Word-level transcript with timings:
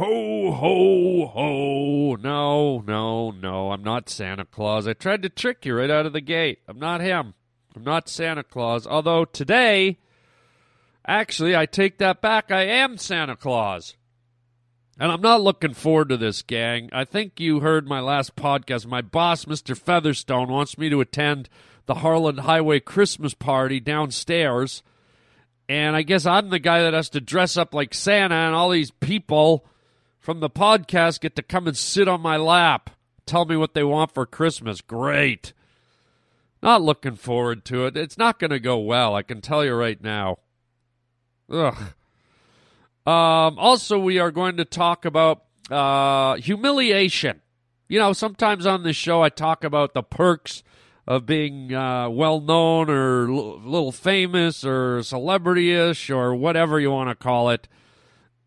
Ho, 0.00 0.50
ho, 0.50 1.26
ho. 1.26 2.16
No, 2.16 2.78
no, 2.86 3.30
no. 3.32 3.70
I'm 3.70 3.84
not 3.84 4.08
Santa 4.08 4.46
Claus. 4.46 4.88
I 4.88 4.94
tried 4.94 5.22
to 5.24 5.28
trick 5.28 5.66
you 5.66 5.76
right 5.76 5.90
out 5.90 6.06
of 6.06 6.14
the 6.14 6.22
gate. 6.22 6.60
I'm 6.66 6.78
not 6.78 7.02
him. 7.02 7.34
I'm 7.76 7.84
not 7.84 8.08
Santa 8.08 8.42
Claus. 8.42 8.86
Although 8.86 9.26
today, 9.26 9.98
actually, 11.06 11.54
I 11.54 11.66
take 11.66 11.98
that 11.98 12.22
back. 12.22 12.50
I 12.50 12.62
am 12.62 12.96
Santa 12.96 13.36
Claus. 13.36 13.94
And 14.98 15.12
I'm 15.12 15.20
not 15.20 15.42
looking 15.42 15.74
forward 15.74 16.08
to 16.08 16.16
this, 16.16 16.40
gang. 16.40 16.88
I 16.94 17.04
think 17.04 17.38
you 17.38 17.60
heard 17.60 17.86
my 17.86 18.00
last 18.00 18.36
podcast. 18.36 18.86
My 18.86 19.02
boss, 19.02 19.44
Mr. 19.44 19.76
Featherstone, 19.76 20.48
wants 20.48 20.78
me 20.78 20.88
to 20.88 21.02
attend 21.02 21.50
the 21.84 21.96
Harland 21.96 22.40
Highway 22.40 22.80
Christmas 22.80 23.34
party 23.34 23.80
downstairs. 23.80 24.82
And 25.68 25.94
I 25.94 26.00
guess 26.00 26.24
I'm 26.24 26.48
the 26.48 26.58
guy 26.58 26.84
that 26.84 26.94
has 26.94 27.10
to 27.10 27.20
dress 27.20 27.58
up 27.58 27.74
like 27.74 27.92
Santa, 27.92 28.34
and 28.34 28.54
all 28.54 28.70
these 28.70 28.92
people 28.92 29.66
from 30.30 30.38
the 30.38 30.48
podcast 30.48 31.18
get 31.18 31.34
to 31.34 31.42
come 31.42 31.66
and 31.66 31.76
sit 31.76 32.06
on 32.06 32.20
my 32.20 32.36
lap, 32.36 32.90
tell 33.26 33.44
me 33.46 33.56
what 33.56 33.74
they 33.74 33.82
want 33.82 34.14
for 34.14 34.24
Christmas. 34.24 34.80
Great. 34.80 35.52
Not 36.62 36.82
looking 36.82 37.16
forward 37.16 37.64
to 37.64 37.86
it. 37.86 37.96
It's 37.96 38.16
not 38.16 38.38
going 38.38 38.52
to 38.52 38.60
go 38.60 38.78
well. 38.78 39.16
I 39.16 39.22
can 39.22 39.40
tell 39.40 39.64
you 39.64 39.74
right 39.74 40.00
now. 40.00 40.38
Ugh. 41.50 41.74
Um, 43.04 43.58
also, 43.58 43.98
we 43.98 44.20
are 44.20 44.30
going 44.30 44.56
to 44.58 44.64
talk 44.64 45.04
about 45.04 45.46
uh, 45.68 46.36
humiliation. 46.36 47.40
You 47.88 47.98
know, 47.98 48.12
sometimes 48.12 48.66
on 48.66 48.84
this 48.84 48.94
show 48.94 49.24
I 49.24 49.30
talk 49.30 49.64
about 49.64 49.94
the 49.94 50.04
perks 50.04 50.62
of 51.08 51.26
being 51.26 51.74
uh, 51.74 52.08
well 52.08 52.40
known 52.40 52.88
or 52.88 53.28
little 53.28 53.90
famous 53.90 54.64
or 54.64 55.02
celebrity 55.02 55.72
ish 55.72 56.08
or 56.08 56.36
whatever 56.36 56.78
you 56.78 56.92
want 56.92 57.08
to 57.08 57.16
call 57.16 57.50
it. 57.50 57.66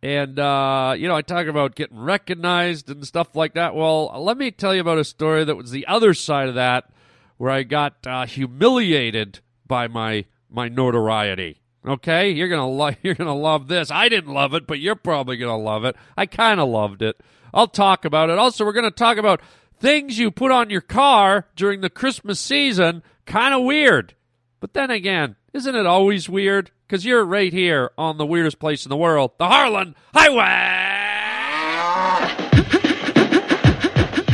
And, 0.04 0.38
uh, 0.38 0.96
you 0.98 1.08
know, 1.08 1.16
I 1.16 1.22
talk 1.22 1.48
about 1.48 1.76
getting 1.76 1.98
recognized 1.98 2.90
and 2.90 3.08
stuff 3.08 3.38
like 3.38 3.54
that. 3.54 3.74
Well, 3.74 4.12
let 4.22 4.38
me 4.38 4.52
tell 4.52 4.76
you 4.76 4.82
about 4.82 4.98
a 4.98 5.06
story 5.06 5.46
that 5.46 5.56
was 5.56 5.72
the 5.72 5.88
other 5.88 6.14
side 6.14 6.50
of 6.50 6.56
that 6.56 6.90
where 7.38 7.50
I 7.50 7.64
got 7.64 8.06
uh, 8.06 8.26
humiliated 8.26 9.40
by 9.66 9.88
my, 9.88 10.26
my 10.50 10.68
notoriety. 10.68 11.62
Okay, 11.86 12.32
you're 12.32 12.50
gonna 12.50 12.98
you're 13.02 13.16
gonna 13.16 13.34
love 13.34 13.70
this. 13.70 13.92
I 13.92 14.10
didn't 14.10 14.34
love 14.34 14.54
it, 14.54 14.68
but 14.68 14.80
you're 14.80 14.96
probably 14.96 15.38
gonna 15.38 15.58
love 15.58 15.86
it. 15.86 15.96
I 16.18 16.26
kind 16.26 16.60
of 16.60 16.68
loved 16.68 17.02
it. 17.02 17.22
I'll 17.54 17.68
talk 17.68 18.04
about 18.04 18.30
it. 18.30 18.38
Also, 18.38 18.66
we're 18.66 18.74
gonna 18.74 18.92
talk 18.92 19.18
about 19.18 19.42
things 19.80 20.20
you 20.20 20.32
put 20.32 20.52
on 20.52 20.70
your 20.70 20.82
car 20.82 21.48
during 21.56 21.80
the 21.80 21.90
Christmas 21.90 22.42
season. 22.42 23.04
Kind 23.26 23.54
of 23.54 23.64
weird, 23.64 24.16
but 24.60 24.74
then 24.74 24.92
again, 24.92 25.38
isn't 25.54 25.76
it 25.76 25.86
always 25.86 26.28
weird? 26.28 26.72
Because 26.94 27.06
you're 27.06 27.26
right 27.26 27.52
here 27.52 27.90
on 27.98 28.20
the 28.20 28.26
weirdest 28.28 28.60
place 28.60 28.86
in 28.86 28.92
the 28.92 28.96
world, 28.96 29.32
the 29.40 29.48
Harland 29.48 29.96
Highway. 30.14 30.38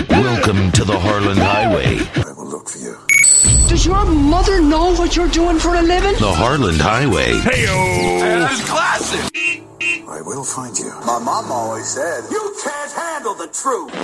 Welcome 0.10 0.70
to 0.74 0.84
the 0.84 1.00
Harland 1.00 1.40
Highway. 1.40 2.00
I 2.18 2.34
will 2.34 2.48
look 2.48 2.68
for 2.68 2.80
you. 2.80 2.98
Does 3.70 3.86
your 3.86 4.04
mother 4.04 4.60
know 4.60 4.94
what 4.96 5.16
you're 5.16 5.30
doing 5.30 5.58
for 5.58 5.76
a 5.76 5.82
living? 5.82 6.12
The 6.20 6.34
Harland 6.34 6.82
Highway. 6.82 7.32
That's 7.46 8.70
classic. 8.70 9.64
I 10.10 10.20
will 10.22 10.44
find 10.44 10.78
you. 10.78 10.92
My 11.06 11.18
mom 11.18 11.50
always 11.50 11.88
said, 11.88 12.26
"You 12.30 12.58
can't 12.62 12.92
handle 12.92 13.36
the 13.36 13.48
truth." 13.56 13.96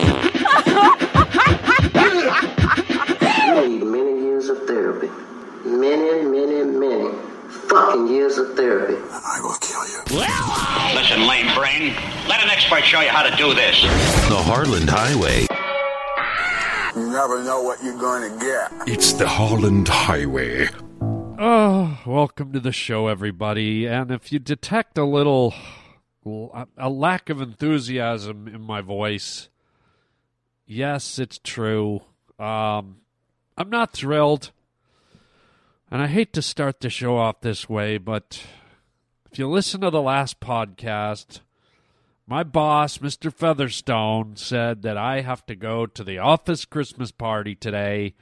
You 3.48 3.68
need 3.68 3.84
many 3.84 4.22
years 4.22 4.48
of 4.48 4.66
therapy. 4.66 5.10
Many, 5.66 6.24
many, 6.24 6.64
many 6.64 7.35
fucking 7.70 8.08
years 8.08 8.38
of 8.38 8.56
therapy. 8.56 8.96
I 9.12 9.40
will 9.42 9.56
kill 9.60 9.86
you. 9.88 10.02
Listen, 10.96 11.28
lame 11.28 11.54
brain. 11.56 11.94
Let 12.28 12.42
an 12.44 12.50
expert 12.50 12.84
show 12.84 13.02
you 13.02 13.10
how 13.10 13.24
to 13.24 13.36
do 13.36 13.54
this. 13.54 13.82
The 14.30 14.38
Harland 14.38 14.90
Highway. 14.90 15.48
You 16.96 17.12
never 17.12 17.44
know 17.44 17.62
what 17.62 17.84
you're 17.84 18.00
going 18.00 18.32
to 18.32 18.40
get. 18.40 18.72
It's 18.88 19.14
the 19.14 19.28
Harland 19.28 19.88
Highway. 19.88 20.70
Oh, 21.38 22.00
welcome 22.06 22.54
to 22.54 22.60
the 22.60 22.72
show, 22.72 23.08
everybody. 23.08 23.86
And 23.86 24.12
if 24.12 24.32
you 24.32 24.40
detect 24.40 24.98
a 24.98 25.04
little, 25.04 25.54
a 26.26 26.90
lack 26.90 27.30
of 27.30 27.42
enthusiasm 27.42 28.48
in 28.48 28.62
my 28.62 28.80
voice, 28.82 29.50
yes, 30.66 31.20
it's 31.20 31.40
true. 31.40 32.02
Um, 32.40 33.02
I'm 33.58 33.70
not 33.70 33.92
thrilled. 33.92 34.52
And 35.92 36.02
I 36.02 36.08
hate 36.08 36.34
to 36.34 36.42
start 36.42 36.80
the 36.80 36.90
show 36.90 37.18
off 37.18 37.42
this 37.42 37.70
way, 37.70 37.98
but 37.98 38.44
if 39.32 39.38
you 39.38 39.48
listen 39.48 39.82
to 39.82 39.90
the 39.90 40.02
last 40.02 40.40
podcast, 40.40 41.42
my 42.28 42.44
boss, 42.44 42.98
Mr. 42.98 43.32
Featherstone, 43.32 44.36
said 44.36 44.82
that 44.82 44.98
I 44.98 45.22
have 45.22 45.46
to 45.46 45.56
go 45.56 45.86
to 45.86 46.04
the 46.04 46.18
office 46.18 46.66
Christmas 46.66 47.12
party 47.12 47.54
today 47.54 48.16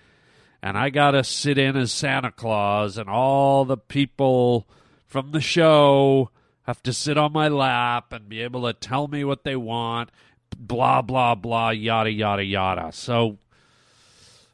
and 0.63 0.77
I 0.77 0.89
got 0.89 1.11
to 1.11 1.25
sit 1.25 1.57
in 1.57 1.75
as 1.75 1.91
Santa 1.91 2.31
Claus, 2.31 2.97
and 2.97 3.09
all 3.09 3.65
the 3.65 3.75
people 3.75 4.65
from 5.05 5.31
the 5.31 5.41
show 5.41 6.29
have 6.61 6.81
to 6.83 6.93
sit 6.93 7.17
on 7.17 7.33
my 7.33 7.49
lap 7.49 8.13
and 8.13 8.29
be 8.29 8.39
able 8.41 8.63
to 8.63 8.71
tell 8.71 9.09
me 9.09 9.25
what 9.25 9.43
they 9.43 9.57
want, 9.57 10.09
blah, 10.57 11.01
blah, 11.01 11.35
blah, 11.35 11.71
yada, 11.71 12.09
yada, 12.09 12.45
yada. 12.45 12.91
So, 12.93 13.39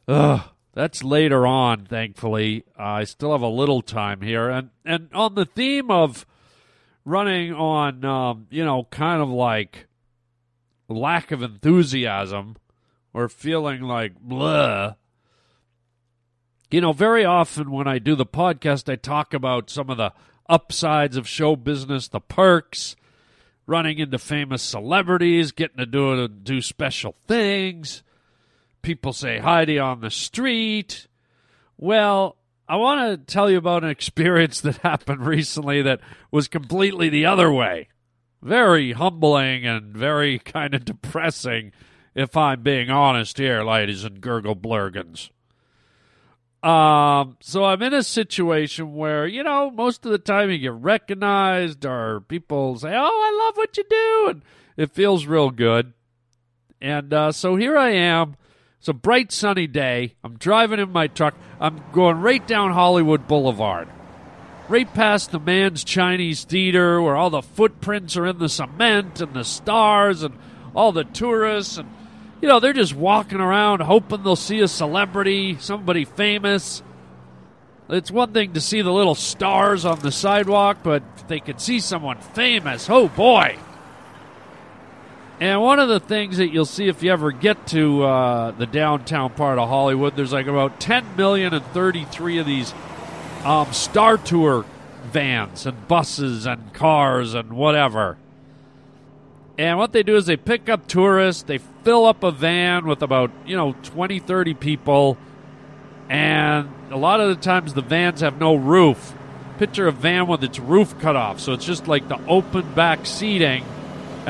ugh, 0.08 0.40
that's 0.72 1.02
later 1.02 1.46
on, 1.46 1.84
thankfully. 1.86 2.64
Uh, 2.78 2.82
I 2.82 3.04
still 3.04 3.32
have 3.32 3.42
a 3.42 3.48
little 3.48 3.82
time 3.82 4.20
here. 4.20 4.48
And, 4.48 4.70
and 4.84 5.08
on 5.12 5.34
the 5.34 5.44
theme 5.44 5.90
of 5.90 6.24
running 7.04 7.52
on, 7.52 8.04
um, 8.04 8.46
you 8.50 8.64
know, 8.64 8.84
kind 8.84 9.20
of 9.20 9.28
like 9.28 9.88
lack 10.88 11.30
of 11.30 11.42
enthusiasm 11.42 12.56
or 13.12 13.28
feeling 13.28 13.82
like 13.82 14.18
blah. 14.20 14.94
You 16.70 16.80
know, 16.80 16.92
very 16.92 17.24
often 17.24 17.72
when 17.72 17.88
I 17.88 17.98
do 17.98 18.14
the 18.14 18.26
podcast, 18.26 18.90
I 18.90 18.94
talk 18.94 19.34
about 19.34 19.70
some 19.70 19.90
of 19.90 19.96
the 19.96 20.12
upsides 20.48 21.16
of 21.16 21.28
show 21.28 21.56
business, 21.56 22.06
the 22.06 22.20
perks, 22.20 22.94
running 23.66 23.98
into 23.98 24.18
famous 24.18 24.62
celebrities, 24.62 25.50
getting 25.50 25.78
to 25.78 25.86
do, 25.86 26.28
do 26.28 26.60
special 26.60 27.16
things. 27.26 28.04
People 28.82 29.12
say 29.12 29.36
you 29.68 29.80
on 29.80 30.00
the 30.00 30.10
street. 30.10 31.06
Well, 31.76 32.36
I 32.68 32.76
want 32.76 33.26
to 33.26 33.32
tell 33.32 33.50
you 33.50 33.58
about 33.58 33.84
an 33.84 33.90
experience 33.90 34.60
that 34.60 34.76
happened 34.82 35.26
recently 35.26 35.82
that 35.82 36.00
was 36.30 36.48
completely 36.48 37.08
the 37.08 37.26
other 37.26 37.50
way. 37.52 37.88
Very 38.42 38.92
humbling 38.92 39.66
and 39.66 39.94
very 39.94 40.38
kind 40.38 40.74
of 40.74 40.84
depressing, 40.84 41.72
if 42.14 42.36
I'm 42.36 42.62
being 42.62 42.88
honest 42.88 43.38
here, 43.38 43.62
ladies 43.62 44.04
and 44.04 44.20
gurgle 44.20 44.56
blurgans. 44.56 45.30
Um, 46.62 47.38
so 47.40 47.64
I'm 47.64 47.82
in 47.82 47.94
a 47.94 48.02
situation 48.02 48.94
where, 48.94 49.26
you 49.26 49.42
know, 49.42 49.70
most 49.70 50.04
of 50.04 50.12
the 50.12 50.18
time 50.18 50.50
you 50.50 50.58
get 50.58 50.74
recognized 50.74 51.86
or 51.86 52.20
people 52.20 52.78
say, 52.78 52.92
Oh, 52.94 52.94
I 52.94 53.46
love 53.46 53.56
what 53.56 53.76
you 53.78 53.84
do. 53.88 54.26
And 54.28 54.42
it 54.76 54.92
feels 54.92 55.24
real 55.24 55.50
good. 55.50 55.94
And 56.80 57.12
uh, 57.12 57.32
so 57.32 57.56
here 57.56 57.76
I 57.78 57.90
am. 57.90 58.36
It's 58.80 58.88
a 58.88 58.94
bright 58.94 59.30
sunny 59.30 59.66
day. 59.66 60.14
I'm 60.24 60.38
driving 60.38 60.80
in 60.80 60.90
my 60.90 61.06
truck. 61.06 61.34
I'm 61.60 61.82
going 61.92 62.22
right 62.22 62.46
down 62.46 62.72
Hollywood 62.72 63.28
Boulevard, 63.28 63.88
right 64.70 64.92
past 64.94 65.32
the 65.32 65.38
Mann's 65.38 65.84
Chinese 65.84 66.44
Theater, 66.44 67.02
where 67.02 67.14
all 67.14 67.28
the 67.28 67.42
footprints 67.42 68.16
are 68.16 68.24
in 68.24 68.38
the 68.38 68.48
cement 68.48 69.20
and 69.20 69.34
the 69.34 69.44
stars 69.44 70.22
and 70.22 70.34
all 70.74 70.92
the 70.92 71.04
tourists. 71.04 71.76
And, 71.76 71.90
you 72.40 72.48
know, 72.48 72.58
they're 72.58 72.72
just 72.72 72.94
walking 72.94 73.40
around 73.40 73.82
hoping 73.82 74.22
they'll 74.22 74.34
see 74.34 74.60
a 74.60 74.68
celebrity, 74.68 75.58
somebody 75.60 76.06
famous. 76.06 76.82
It's 77.90 78.10
one 78.10 78.32
thing 78.32 78.54
to 78.54 78.62
see 78.62 78.80
the 78.80 78.92
little 78.92 79.14
stars 79.14 79.84
on 79.84 80.00
the 80.00 80.10
sidewalk, 80.10 80.78
but 80.82 81.02
if 81.18 81.28
they 81.28 81.40
could 81.40 81.60
see 81.60 81.80
someone 81.80 82.16
famous, 82.16 82.88
oh 82.88 83.08
boy. 83.08 83.58
And 85.40 85.62
one 85.62 85.78
of 85.78 85.88
the 85.88 86.00
things 86.00 86.36
that 86.36 86.48
you'll 86.48 86.66
see 86.66 86.88
if 86.88 87.02
you 87.02 87.10
ever 87.10 87.32
get 87.32 87.66
to 87.68 88.02
uh, 88.02 88.50
the 88.50 88.66
downtown 88.66 89.32
part 89.32 89.58
of 89.58 89.70
Hollywood, 89.70 90.14
there's 90.14 90.34
like 90.34 90.46
about 90.46 90.78
10 90.80 91.16
million 91.16 91.54
and 91.54 91.64
33 91.66 92.38
of 92.38 92.46
these 92.46 92.74
um, 93.46 93.72
Star 93.72 94.18
Tour 94.18 94.66
vans 95.04 95.64
and 95.64 95.88
buses 95.88 96.44
and 96.44 96.74
cars 96.74 97.32
and 97.32 97.54
whatever. 97.54 98.18
And 99.56 99.78
what 99.78 99.92
they 99.92 100.02
do 100.02 100.16
is 100.16 100.26
they 100.26 100.36
pick 100.36 100.68
up 100.68 100.86
tourists, 100.86 101.42
they 101.42 101.56
fill 101.56 102.04
up 102.04 102.22
a 102.22 102.30
van 102.30 102.86
with 102.86 103.00
about, 103.00 103.30
you 103.46 103.56
know, 103.56 103.74
20, 103.82 104.18
30 104.18 104.54
people, 104.54 105.16
and 106.10 106.68
a 106.90 106.98
lot 106.98 107.20
of 107.20 107.30
the 107.30 107.42
times 107.42 107.72
the 107.72 107.82
vans 107.82 108.20
have 108.20 108.38
no 108.38 108.54
roof. 108.54 109.14
Picture 109.56 109.88
a 109.88 109.92
van 109.92 110.26
with 110.26 110.44
its 110.44 110.58
roof 110.58 110.98
cut 111.00 111.16
off, 111.16 111.40
so 111.40 111.54
it's 111.54 111.64
just 111.64 111.88
like 111.88 112.08
the 112.08 112.20
open 112.26 112.74
back 112.74 113.06
seating 113.06 113.64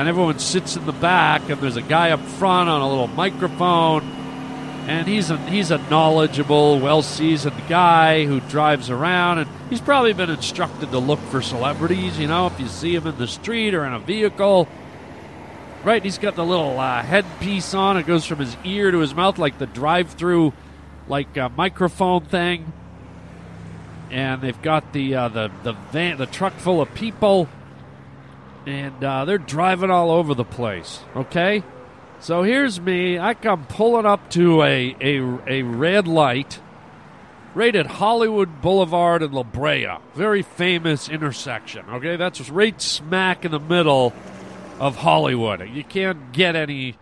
and 0.01 0.09
everyone 0.09 0.39
sits 0.39 0.75
in 0.75 0.85
the 0.87 0.91
back, 0.91 1.47
and 1.49 1.61
there's 1.61 1.77
a 1.77 1.81
guy 1.81 2.09
up 2.09 2.19
front 2.19 2.67
on 2.69 2.81
a 2.81 2.89
little 2.89 3.05
microphone, 3.05 4.01
and 4.87 5.07
he's 5.07 5.29
a 5.29 5.37
he's 5.49 5.69
a 5.69 5.77
knowledgeable, 5.89 6.79
well-seasoned 6.79 7.69
guy 7.69 8.25
who 8.25 8.39
drives 8.39 8.89
around, 8.89 9.37
and 9.37 9.49
he's 9.69 9.79
probably 9.79 10.11
been 10.13 10.31
instructed 10.31 10.89
to 10.89 10.97
look 10.97 11.19
for 11.19 11.39
celebrities. 11.39 12.17
You 12.17 12.27
know, 12.27 12.47
if 12.47 12.59
you 12.59 12.67
see 12.67 12.95
him 12.95 13.05
in 13.05 13.17
the 13.19 13.27
street 13.27 13.75
or 13.75 13.85
in 13.85 13.93
a 13.93 13.99
vehicle, 13.99 14.67
Right, 15.83 16.03
he's 16.03 16.19
got 16.19 16.35
the 16.35 16.45
little 16.45 16.79
uh, 16.79 17.01
headpiece 17.01 17.73
on. 17.73 17.97
It 17.97 18.05
goes 18.05 18.23
from 18.25 18.37
his 18.37 18.55
ear 18.63 18.91
to 18.91 18.99
his 18.99 19.15
mouth, 19.15 19.39
like 19.39 19.57
the 19.57 19.65
drive-through, 19.65 20.53
like 21.07 21.35
uh, 21.35 21.49
microphone 21.57 22.25
thing. 22.25 22.71
And 24.11 24.41
they've 24.41 24.61
got 24.61 24.93
the 24.93 25.15
uh, 25.15 25.27
the 25.29 25.51
the 25.63 25.73
van, 25.73 26.17
the 26.17 26.27
truck 26.27 26.53
full 26.53 26.81
of 26.81 26.93
people, 26.93 27.49
and 28.65 29.03
uh, 29.03 29.25
they're 29.25 29.37
driving 29.37 29.89
all 29.89 30.11
over 30.11 30.33
the 30.33 30.43
place. 30.43 30.99
Okay, 31.15 31.63
so 32.19 32.43
here's 32.43 32.79
me. 32.79 33.17
I 33.19 33.33
come 33.33 33.65
pulling 33.65 34.05
up 34.05 34.29
to 34.31 34.61
a 34.63 34.95
a, 35.01 35.39
a 35.47 35.61
red 35.63 36.07
light, 36.07 36.59
right 37.55 37.75
at 37.75 37.87
Hollywood 37.87 38.61
Boulevard 38.61 39.23
and 39.23 39.33
La 39.33 39.43
Brea, 39.43 39.97
very 40.13 40.41
famous 40.41 41.09
intersection. 41.09 41.85
Okay, 41.89 42.15
that's 42.15 42.49
right 42.49 42.79
smack 42.81 43.45
in 43.45 43.51
the 43.51 43.59
middle 43.59 44.13
of 44.79 44.97
Hollywood. 44.97 45.67
You 45.69 45.83
can't 45.83 46.31
get 46.31 46.55
any 46.55 46.95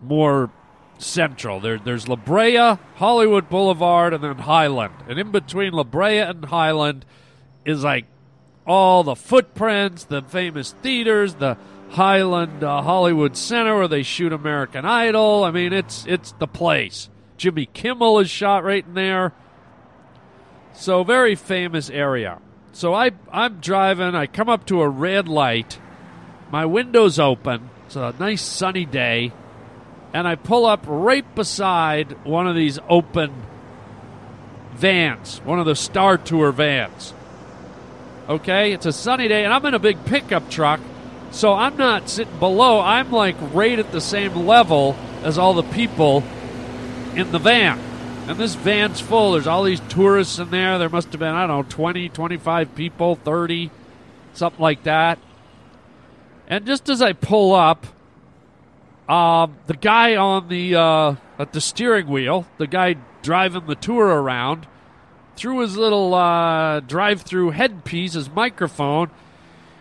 more 0.00 0.50
central. 0.98 1.60
There, 1.60 1.78
there's 1.78 2.08
La 2.08 2.16
Brea, 2.16 2.78
Hollywood 2.96 3.48
Boulevard, 3.48 4.14
and 4.14 4.22
then 4.22 4.38
Highland. 4.38 4.94
And 5.08 5.18
in 5.18 5.30
between 5.30 5.72
La 5.72 5.84
Brea 5.84 6.18
and 6.18 6.44
Highland 6.44 7.04
is 7.64 7.84
like 7.84 8.06
all 8.70 9.02
the 9.02 9.16
footprints, 9.16 10.04
the 10.04 10.22
famous 10.22 10.70
theaters, 10.80 11.34
the 11.34 11.56
Highland 11.90 12.62
uh, 12.62 12.82
Hollywood 12.82 13.36
Center 13.36 13.76
where 13.76 13.88
they 13.88 14.04
shoot 14.04 14.32
American 14.32 14.84
Idol. 14.84 15.42
I 15.42 15.50
mean, 15.50 15.72
it's 15.72 16.06
it's 16.06 16.30
the 16.38 16.46
place. 16.46 17.10
Jimmy 17.36 17.66
Kimmel 17.66 18.20
is 18.20 18.30
shot 18.30 18.62
right 18.62 18.86
in 18.86 18.94
there. 18.94 19.32
So 20.72 21.02
very 21.02 21.34
famous 21.34 21.90
area. 21.90 22.38
So 22.72 22.94
I 22.94 23.10
I'm 23.32 23.58
driving. 23.58 24.14
I 24.14 24.26
come 24.26 24.48
up 24.48 24.66
to 24.66 24.82
a 24.82 24.88
red 24.88 25.26
light. 25.26 25.80
My 26.52 26.64
window's 26.64 27.18
open. 27.18 27.70
It's 27.86 27.96
a 27.96 28.14
nice 28.20 28.42
sunny 28.42 28.84
day, 28.84 29.32
and 30.14 30.28
I 30.28 30.36
pull 30.36 30.64
up 30.64 30.84
right 30.86 31.26
beside 31.34 32.24
one 32.24 32.46
of 32.46 32.54
these 32.54 32.78
open 32.88 33.32
vans, 34.74 35.40
one 35.44 35.58
of 35.58 35.66
the 35.66 35.74
Star 35.74 36.16
Tour 36.16 36.52
vans. 36.52 37.14
Okay, 38.30 38.70
it's 38.70 38.86
a 38.86 38.92
sunny 38.92 39.26
day, 39.26 39.44
and 39.44 39.52
I'm 39.52 39.66
in 39.66 39.74
a 39.74 39.80
big 39.80 40.04
pickup 40.04 40.48
truck, 40.48 40.78
so 41.32 41.52
I'm 41.52 41.76
not 41.76 42.08
sitting 42.08 42.38
below. 42.38 42.78
I'm 42.78 43.10
like 43.10 43.34
right 43.52 43.76
at 43.76 43.90
the 43.90 44.00
same 44.00 44.46
level 44.46 44.94
as 45.24 45.36
all 45.36 45.52
the 45.52 45.64
people 45.64 46.22
in 47.16 47.32
the 47.32 47.40
van. 47.40 47.80
And 48.28 48.38
this 48.38 48.54
van's 48.54 49.00
full. 49.00 49.32
There's 49.32 49.48
all 49.48 49.64
these 49.64 49.80
tourists 49.88 50.38
in 50.38 50.52
there. 50.52 50.78
There 50.78 50.88
must 50.88 51.08
have 51.08 51.18
been, 51.18 51.34
I 51.34 51.48
don't 51.48 51.66
know, 51.66 51.66
20, 51.68 52.08
25 52.10 52.76
people, 52.76 53.16
30, 53.16 53.72
something 54.34 54.62
like 54.62 54.84
that. 54.84 55.18
And 56.46 56.64
just 56.66 56.88
as 56.88 57.02
I 57.02 57.14
pull 57.14 57.52
up, 57.52 57.84
um, 59.08 59.56
the 59.66 59.74
guy 59.74 60.14
on 60.14 60.46
the 60.46 60.76
uh, 60.76 61.14
at 61.36 61.52
the 61.52 61.60
steering 61.60 62.06
wheel, 62.06 62.46
the 62.58 62.68
guy 62.68 62.94
driving 63.22 63.66
the 63.66 63.74
tour 63.74 64.06
around, 64.06 64.68
through 65.40 65.60
his 65.60 65.74
little 65.74 66.14
uh, 66.14 66.80
drive-through 66.80 67.50
headpiece, 67.50 68.12
his 68.12 68.28
microphone. 68.28 69.10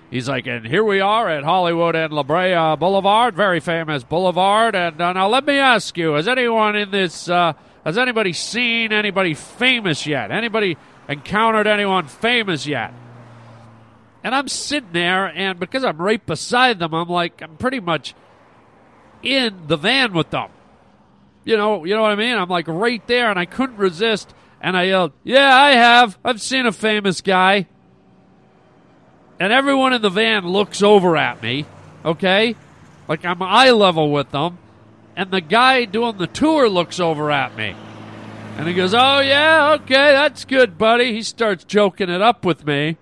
He's 0.09 0.29
like, 0.29 0.47
and 0.47 0.65
here 0.65 0.85
we 0.85 1.01
are 1.01 1.29
at 1.29 1.43
Hollywood 1.43 1.95
and 1.97 2.13
La 2.13 2.23
Brea 2.23 2.77
Boulevard, 2.77 3.35
very 3.35 3.59
famous 3.59 4.03
boulevard. 4.03 4.73
And 4.73 4.99
uh, 4.99 5.13
now 5.13 5.27
let 5.27 5.45
me 5.45 5.57
ask 5.57 5.97
you: 5.97 6.13
Has 6.13 6.29
anyone 6.29 6.77
in 6.77 6.91
this? 6.91 7.27
Uh, 7.27 7.53
has 7.83 7.97
anybody 7.97 8.31
seen 8.31 8.93
anybody 8.93 9.33
famous 9.33 10.07
yet? 10.07 10.31
Anybody 10.31 10.77
encountered 11.09 11.67
anyone 11.67 12.07
famous 12.07 12.65
yet? 12.65 12.93
And 14.23 14.33
I'm 14.33 14.47
sitting 14.47 14.93
there, 14.93 15.27
and 15.27 15.59
because 15.59 15.83
I'm 15.83 15.97
right 15.97 16.25
beside 16.25 16.79
them, 16.79 16.93
I'm 16.93 17.09
like, 17.09 17.41
I'm 17.41 17.57
pretty 17.57 17.79
much 17.79 18.15
in 19.21 19.67
the 19.67 19.77
van 19.77 20.13
with 20.13 20.29
them. 20.29 20.49
You 21.43 21.57
know, 21.57 21.85
you 21.85 21.95
know 21.95 22.01
what 22.01 22.11
I 22.11 22.15
mean? 22.15 22.35
I'm 22.35 22.49
like 22.49 22.67
right 22.67 23.05
there, 23.07 23.29
and 23.29 23.39
I 23.39 23.45
couldn't 23.45 23.77
resist, 23.77 24.33
and 24.61 24.75
I 24.77 24.83
yelled, 24.83 25.13
"Yeah, 25.23 25.55
I 25.55 25.71
have. 25.71 26.17
I've 26.23 26.41
seen 26.41 26.65
a 26.65 26.71
famous 26.71 27.21
guy." 27.21 27.67
And 29.39 29.53
everyone 29.53 29.93
in 29.93 30.01
the 30.01 30.09
van 30.09 30.47
looks 30.47 30.81
over 30.83 31.15
at 31.15 31.41
me, 31.41 31.65
okay? 32.03 32.55
Like 33.07 33.25
I'm 33.25 33.41
eye 33.41 33.71
level 33.71 34.11
with 34.11 34.31
them, 34.31 34.57
and 35.15 35.31
the 35.31 35.41
guy 35.41 35.85
doing 35.85 36.17
the 36.17 36.27
tour 36.27 36.67
looks 36.69 36.99
over 36.99 37.31
at 37.31 37.55
me. 37.55 37.75
And 38.57 38.67
he 38.67 38.73
goes, 38.73 38.93
"Oh 38.93 39.19
yeah, 39.19 39.77
okay, 39.81 40.11
that's 40.11 40.45
good, 40.45 40.77
buddy." 40.77 41.13
He 41.13 41.21
starts 41.21 41.63
joking 41.63 42.09
it 42.09 42.21
up 42.21 42.45
with 42.45 42.65
me. 42.65 42.97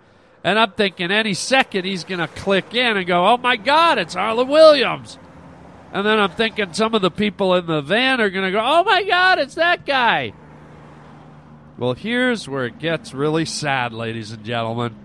And 0.47 0.57
I'm 0.57 0.71
thinking 0.71 1.11
any 1.11 1.33
second 1.33 1.83
he's 1.83 2.05
going 2.05 2.21
to 2.21 2.27
click 2.29 2.73
in 2.73 2.95
and 2.95 3.05
go, 3.05 3.27
oh 3.27 3.35
my 3.35 3.57
God, 3.57 3.97
it's 3.97 4.13
Harland 4.13 4.49
Williams. 4.49 5.17
And 5.91 6.05
then 6.05 6.19
I'm 6.19 6.31
thinking 6.31 6.71
some 6.71 6.95
of 6.95 7.01
the 7.01 7.11
people 7.11 7.53
in 7.55 7.65
the 7.65 7.81
van 7.81 8.21
are 8.21 8.29
going 8.29 8.45
to 8.45 8.51
go, 8.51 8.61
oh 8.63 8.83
my 8.85 9.03
God, 9.03 9.39
it's 9.39 9.55
that 9.55 9.85
guy. 9.85 10.31
Well, 11.77 11.93
here's 11.93 12.49
where 12.49 12.65
it 12.65 12.79
gets 12.79 13.13
really 13.13 13.45
sad, 13.45 13.93
ladies 13.93 14.31
and 14.31 14.43
gentlemen. 14.43 14.95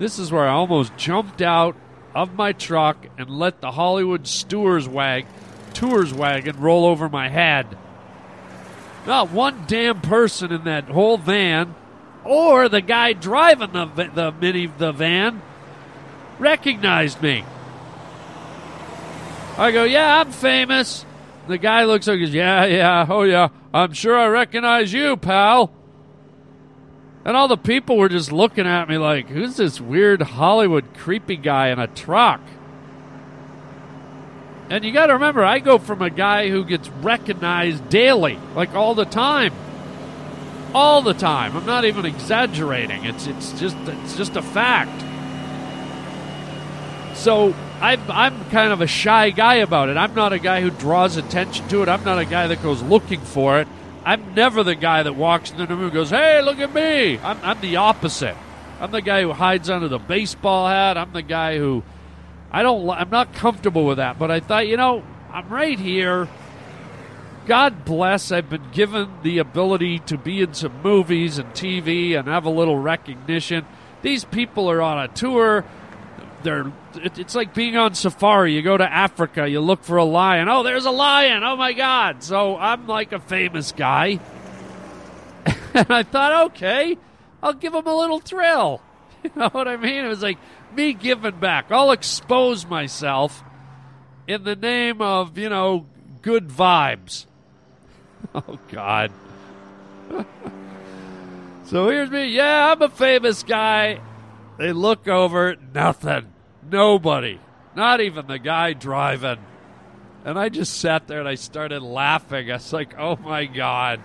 This 0.00 0.18
is 0.18 0.32
where 0.32 0.48
I 0.48 0.52
almost 0.52 0.96
jumped 0.96 1.40
out 1.40 1.76
of 2.12 2.34
my 2.34 2.52
truck 2.52 3.06
and 3.16 3.30
let 3.30 3.60
the 3.60 3.70
Hollywood 3.70 4.26
Stewards 4.26 4.88
wag, 4.88 5.26
tours 5.74 6.12
wagon 6.12 6.58
roll 6.60 6.86
over 6.86 7.08
my 7.08 7.28
head. 7.28 7.78
Not 9.06 9.30
one 9.30 9.64
damn 9.68 10.00
person 10.00 10.50
in 10.50 10.64
that 10.64 10.84
whole 10.84 11.18
van 11.18 11.74
or 12.24 12.68
the 12.68 12.80
guy 12.80 13.12
driving 13.12 13.72
the 13.72 13.86
the 13.86 14.32
mini 14.32 14.66
the 14.66 14.92
van 14.92 15.40
recognized 16.38 17.22
me. 17.22 17.44
I 19.56 19.70
go, 19.70 19.84
yeah, 19.84 20.20
I'm 20.20 20.32
famous. 20.32 21.04
The 21.46 21.58
guy 21.58 21.84
looks 21.84 22.06
like, 22.06 22.20
yeah, 22.20 22.64
yeah, 22.64 23.06
oh 23.08 23.22
yeah, 23.22 23.48
I'm 23.72 23.92
sure 23.92 24.18
I 24.18 24.26
recognize 24.26 24.92
you, 24.92 25.16
pal. 25.16 25.72
And 27.24 27.36
all 27.36 27.48
the 27.48 27.56
people 27.56 27.96
were 27.96 28.08
just 28.08 28.32
looking 28.32 28.66
at 28.66 28.88
me 28.88 28.98
like, 28.98 29.28
who's 29.28 29.56
this 29.56 29.80
weird 29.80 30.22
Hollywood 30.22 30.94
creepy 30.94 31.36
guy 31.36 31.68
in 31.68 31.78
a 31.78 31.86
truck? 31.86 32.40
And 34.68 34.84
you 34.84 34.92
got 34.92 35.06
to 35.06 35.14
remember, 35.14 35.44
I 35.44 35.58
go 35.58 35.78
from 35.78 36.02
a 36.02 36.10
guy 36.10 36.48
who 36.48 36.64
gets 36.64 36.88
recognized 36.88 37.88
daily, 37.88 38.38
like 38.54 38.74
all 38.74 38.94
the 38.94 39.04
time 39.04 39.52
all 40.74 41.02
the 41.02 41.14
time. 41.14 41.56
I'm 41.56 41.66
not 41.66 41.84
even 41.84 42.04
exaggerating. 42.04 43.04
It's 43.04 43.26
it's 43.26 43.52
just 43.58 43.76
it's 43.76 44.16
just 44.16 44.36
a 44.36 44.42
fact. 44.42 45.02
So 47.16 47.54
I'm 47.80 48.00
I'm 48.10 48.44
kind 48.50 48.72
of 48.72 48.80
a 48.80 48.86
shy 48.86 49.30
guy 49.30 49.56
about 49.56 49.88
it. 49.88 49.96
I'm 49.96 50.14
not 50.14 50.32
a 50.32 50.38
guy 50.38 50.60
who 50.60 50.70
draws 50.70 51.16
attention 51.16 51.68
to 51.68 51.82
it. 51.82 51.88
I'm 51.88 52.04
not 52.04 52.18
a 52.18 52.24
guy 52.24 52.46
that 52.48 52.62
goes 52.62 52.82
looking 52.82 53.20
for 53.20 53.60
it. 53.60 53.68
I'm 54.04 54.34
never 54.34 54.62
the 54.62 54.74
guy 54.74 55.02
that 55.02 55.14
walks 55.14 55.50
into 55.50 55.66
the 55.66 55.74
room 55.74 55.84
and 55.84 55.92
goes, 55.92 56.10
"Hey, 56.10 56.42
look 56.42 56.58
at 56.58 56.74
me." 56.74 57.18
I'm, 57.18 57.38
I'm 57.42 57.60
the 57.60 57.76
opposite. 57.76 58.36
I'm 58.80 58.90
the 58.90 59.02
guy 59.02 59.22
who 59.22 59.32
hides 59.32 59.70
under 59.70 59.88
the 59.88 59.98
baseball 59.98 60.68
hat. 60.68 60.98
I'm 60.98 61.12
the 61.12 61.22
guy 61.22 61.58
who 61.58 61.82
I 62.50 62.62
don't. 62.62 62.88
I'm 62.90 63.10
not 63.10 63.32
comfortable 63.32 63.86
with 63.86 63.98
that. 63.98 64.18
But 64.18 64.30
I 64.30 64.40
thought, 64.40 64.66
you 64.66 64.76
know, 64.76 65.02
I'm 65.32 65.48
right 65.48 65.78
here. 65.78 66.28
God 67.46 67.84
bless, 67.84 68.30
I've 68.30 68.48
been 68.48 68.70
given 68.70 69.10
the 69.24 69.38
ability 69.38 69.98
to 70.00 70.16
be 70.16 70.42
in 70.42 70.54
some 70.54 70.80
movies 70.80 71.38
and 71.38 71.50
TV 71.52 72.16
and 72.16 72.28
have 72.28 72.44
a 72.44 72.50
little 72.50 72.78
recognition. 72.78 73.66
These 74.00 74.24
people 74.24 74.70
are 74.70 74.80
on 74.80 74.98
a 75.00 75.08
tour. 75.08 75.64
They're 76.42 76.72
it's 76.94 77.34
like 77.34 77.54
being 77.54 77.76
on 77.76 77.94
safari. 77.94 78.54
You 78.54 78.62
go 78.62 78.76
to 78.76 78.92
Africa, 78.92 79.48
you 79.48 79.60
look 79.60 79.84
for 79.84 79.96
a 79.96 80.04
lion. 80.04 80.48
Oh, 80.48 80.62
there's 80.62 80.84
a 80.84 80.90
lion. 80.90 81.42
Oh 81.44 81.56
my 81.56 81.72
god. 81.72 82.22
So 82.22 82.56
I'm 82.56 82.86
like 82.86 83.12
a 83.12 83.20
famous 83.20 83.72
guy. 83.72 84.20
and 85.74 85.90
I 85.90 86.02
thought, 86.02 86.46
okay, 86.46 86.98
I'll 87.42 87.52
give 87.52 87.74
him 87.74 87.86
a 87.86 87.94
little 87.94 88.20
thrill. 88.20 88.80
You 89.22 89.30
know 89.36 89.50
what 89.50 89.68
I 89.68 89.76
mean? 89.76 90.04
It 90.04 90.08
was 90.08 90.20
like 90.20 90.38
me 90.74 90.94
giving 90.94 91.38
back. 91.38 91.70
I'll 91.70 91.92
expose 91.92 92.66
myself 92.66 93.44
in 94.26 94.42
the 94.42 94.56
name 94.56 95.00
of, 95.00 95.38
you 95.38 95.48
know, 95.48 95.86
good 96.22 96.48
vibes. 96.48 97.26
Oh, 98.34 98.58
God. 98.70 99.12
so 101.66 101.88
here's 101.88 102.10
me. 102.10 102.28
Yeah, 102.28 102.72
I'm 102.72 102.80
a 102.80 102.88
famous 102.88 103.42
guy. 103.42 104.00
They 104.58 104.72
look 104.72 105.06
over, 105.06 105.56
nothing. 105.74 106.31
Nobody. 106.70 107.40
Not 107.74 108.00
even 108.00 108.26
the 108.26 108.38
guy 108.38 108.72
driving. 108.72 109.38
And 110.24 110.38
I 110.38 110.48
just 110.48 110.78
sat 110.78 111.08
there 111.08 111.20
and 111.20 111.28
I 111.28 111.34
started 111.34 111.82
laughing. 111.82 112.50
I 112.50 112.54
was 112.54 112.72
like, 112.72 112.94
oh 112.98 113.16
my 113.16 113.46
God. 113.46 114.00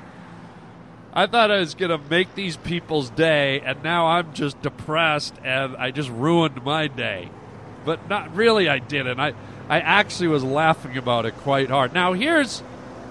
I 1.14 1.28
thought 1.28 1.52
I 1.52 1.60
was 1.60 1.76
going 1.76 1.92
to 1.92 2.10
make 2.10 2.36
these 2.36 2.58
people's 2.58 3.10
day, 3.10 3.62
and 3.62 3.82
now 3.82 4.08
I'm 4.08 4.34
just 4.34 4.62
depressed 4.62 5.34
and 5.44 5.76
I 5.76 5.90
just 5.90 6.10
ruined 6.10 6.64
my 6.64 6.88
day. 6.88 7.30
But 7.86 8.08
not 8.08 8.36
really, 8.36 8.70
I 8.70 8.80
didn't. 8.80 9.20
I, 9.20 9.34
I 9.68 9.80
actually 9.80 10.28
was 10.28 10.44
laughing 10.44 10.98
about 10.98 11.26
it 11.26 11.36
quite 11.38 11.70
hard. 11.70 11.94
Now, 11.94 12.14
here's 12.14 12.62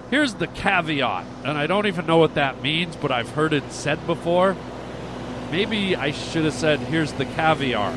Here's 0.09 0.35
the 0.35 0.47
caveat, 0.47 1.25
and 1.43 1.57
I 1.57 1.67
don't 1.67 1.85
even 1.85 2.05
know 2.05 2.17
what 2.17 2.35
that 2.35 2.61
means, 2.61 2.95
but 2.95 3.11
I've 3.11 3.31
heard 3.31 3.51
it 3.51 3.73
said 3.73 4.07
before. 4.07 4.55
Maybe 5.51 5.97
I 5.97 6.11
should 6.11 6.45
have 6.45 6.53
said, 6.53 6.79
here's 6.79 7.11
the 7.11 7.25
caviar. 7.25 7.93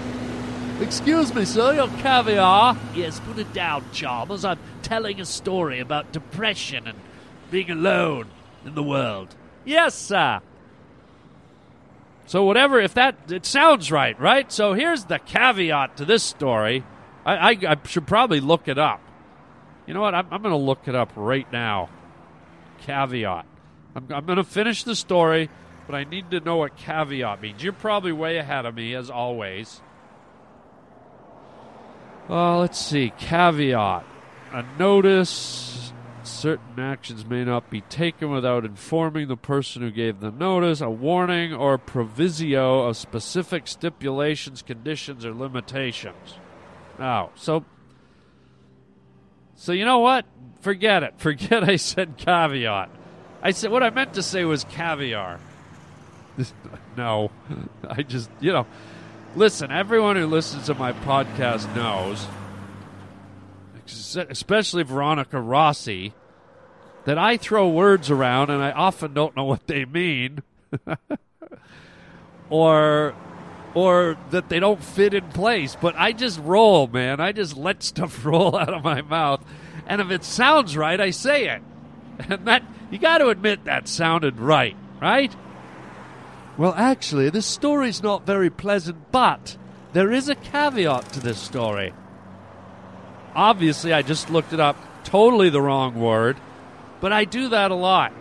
Excuse 0.81 1.35
me, 1.35 1.45
sir, 1.45 1.75
your 1.75 1.89
caviar? 1.99 2.75
Yes, 2.95 3.21
put 3.21 3.39
it 3.39 3.53
down, 3.53 3.85
Chalmers. 3.93 4.47
I'm 4.47 4.59
telling 4.81 5.21
a 5.21 5.27
story 5.27 5.79
about 5.79 6.11
depression 6.11 6.87
and 6.87 6.99
being 7.51 7.71
alone 7.71 8.29
in 8.65 8.75
the 8.75 8.83
world. 8.83 9.35
Yes, 9.67 9.95
sir. 9.95 10.41
So 12.25 12.45
whatever, 12.45 12.81
if 12.81 12.95
that 12.95 13.31
it 13.31 13.45
sounds 13.45 13.93
right, 13.93 14.19
right? 14.19 14.51
So 14.51 14.73
here's 14.73 15.05
the 15.05 15.19
caveat 15.19 15.99
to 15.99 16.07
this 16.07 16.23
story. 16.23 16.83
I, 17.27 17.37
I, 17.37 17.59
I 17.69 17.77
should 17.85 18.07
probably 18.07 18.41
look 18.41 18.67
it 18.67 18.79
up. 18.79 19.03
You 19.87 19.93
know 19.93 20.01
what? 20.01 20.15
I'm, 20.15 20.29
I'm 20.31 20.41
going 20.41 20.53
to 20.53 20.57
look 20.57 20.89
it 20.89 20.95
up 20.95 21.13
right 21.15 21.51
now. 21.53 21.91
Caveat. 22.87 23.45
I'm, 23.95 24.07
I'm 24.11 24.25
going 24.25 24.39
to 24.39 24.45
finish 24.45 24.85
the 24.85 24.97
story, 24.97 25.51
but 25.87 25.95
I 25.95 26.05
need 26.05 26.31
to 26.31 26.41
know 26.41 26.57
what 26.57 26.77
caveat 26.77 27.43
means. 27.43 27.63
You're 27.63 27.75
probably 27.75 28.13
way 28.13 28.39
ahead 28.39 28.65
of 28.65 28.75
me, 28.75 28.95
as 28.95 29.11
always. 29.11 29.83
Uh, 32.31 32.61
let's 32.61 32.79
see. 32.79 33.13
Caveat. 33.19 34.05
A 34.53 34.65
notice. 34.79 35.93
Certain 36.23 36.79
actions 36.79 37.27
may 37.27 37.45
not 37.45 37.71
be 37.71 37.81
taken 37.81 38.31
without 38.31 38.65
informing 38.65 39.27
the 39.27 39.37
person 39.37 39.83
who 39.83 39.91
gave 39.91 40.21
the 40.21 40.31
notice. 40.31 40.81
A 40.81 40.89
warning 40.89 41.53
or 41.53 41.77
provisio 41.77 42.89
of 42.89 42.97
specific 42.97 43.67
stipulations, 43.67 44.63
conditions, 44.63 45.25
or 45.25 45.35
limitations. 45.35 46.39
Now, 47.01 47.31
so. 47.35 47.65
So 49.57 49.73
you 49.73 49.85
know 49.85 49.99
what? 49.99 50.25
Forget 50.61 51.03
it. 51.03 51.15
Forget 51.19 51.65
I 51.65 51.77
said 51.77 52.17
caveat. 52.17 52.91
I 53.43 53.51
said 53.51 53.73
what 53.73 53.83
I 53.83 53.91
meant 53.91 54.15
to 54.15 54.23
say 54.23 54.45
was 54.45 54.63
caviar. 54.65 55.41
no, 56.97 57.33
I 57.89 58.03
just 58.03 58.31
you 58.39 58.53
know. 58.53 58.67
Listen, 59.37 59.71
everyone 59.71 60.17
who 60.17 60.27
listens 60.27 60.67
to 60.67 60.75
my 60.75 60.93
podcast 60.93 61.73
knows, 61.77 62.27
especially 64.29 64.83
Veronica 64.83 65.41
Rossi, 65.41 66.15
that 67.05 67.17
I 67.17 67.37
throw 67.37 67.69
words 67.69 68.11
around 68.11 68.51
and 68.51 68.61
I 68.61 68.73
often 68.73 69.15
don't 69.15 69.37
know 69.37 69.45
what 69.45 69.69
they 69.69 69.85
mean, 69.85 70.43
or 72.51 73.15
or 73.73 74.19
that 74.31 74.49
they 74.49 74.59
don't 74.59 74.83
fit 74.83 75.15
in 75.15 75.29
place. 75.29 75.77
But 75.81 75.95
I 75.97 76.11
just 76.11 76.41
roll, 76.41 76.89
man. 76.89 77.21
I 77.21 77.31
just 77.31 77.57
let 77.57 77.85
stuff 77.85 78.25
roll 78.25 78.57
out 78.57 78.75
of 78.75 78.83
my 78.83 79.01
mouth, 79.01 79.45
and 79.87 80.01
if 80.01 80.11
it 80.11 80.25
sounds 80.25 80.77
right, 80.77 81.01
I 81.01 81.11
say 81.11 81.49
it. 81.49 81.63
And 82.29 82.47
that 82.47 82.63
you 82.91 82.99
got 82.99 83.19
to 83.19 83.29
admit 83.29 83.65
that 83.65 83.89
sounded 83.89 84.41
right, 84.41 84.77
right? 85.01 85.35
Well, 86.61 86.75
actually, 86.77 87.31
this 87.31 87.47
story's 87.47 88.03
not 88.03 88.27
very 88.27 88.51
pleasant, 88.51 89.11
but 89.11 89.57
there 89.95 90.13
is 90.13 90.29
a 90.29 90.35
caveat 90.35 91.11
to 91.15 91.21
this 91.21 91.39
story. 91.39 91.95
Obviously, 93.35 93.95
I 93.95 94.03
just 94.03 94.29
looked 94.29 94.53
it 94.53 94.61
up, 94.61 94.77
totally 95.03 95.49
the 95.49 95.63
wrong 95.63 95.99
word, 95.99 96.37
but 97.01 97.15
I 97.15 97.25
do 97.25 97.49
that 97.49 97.71
a 97.71 97.75
lot. 97.75 98.13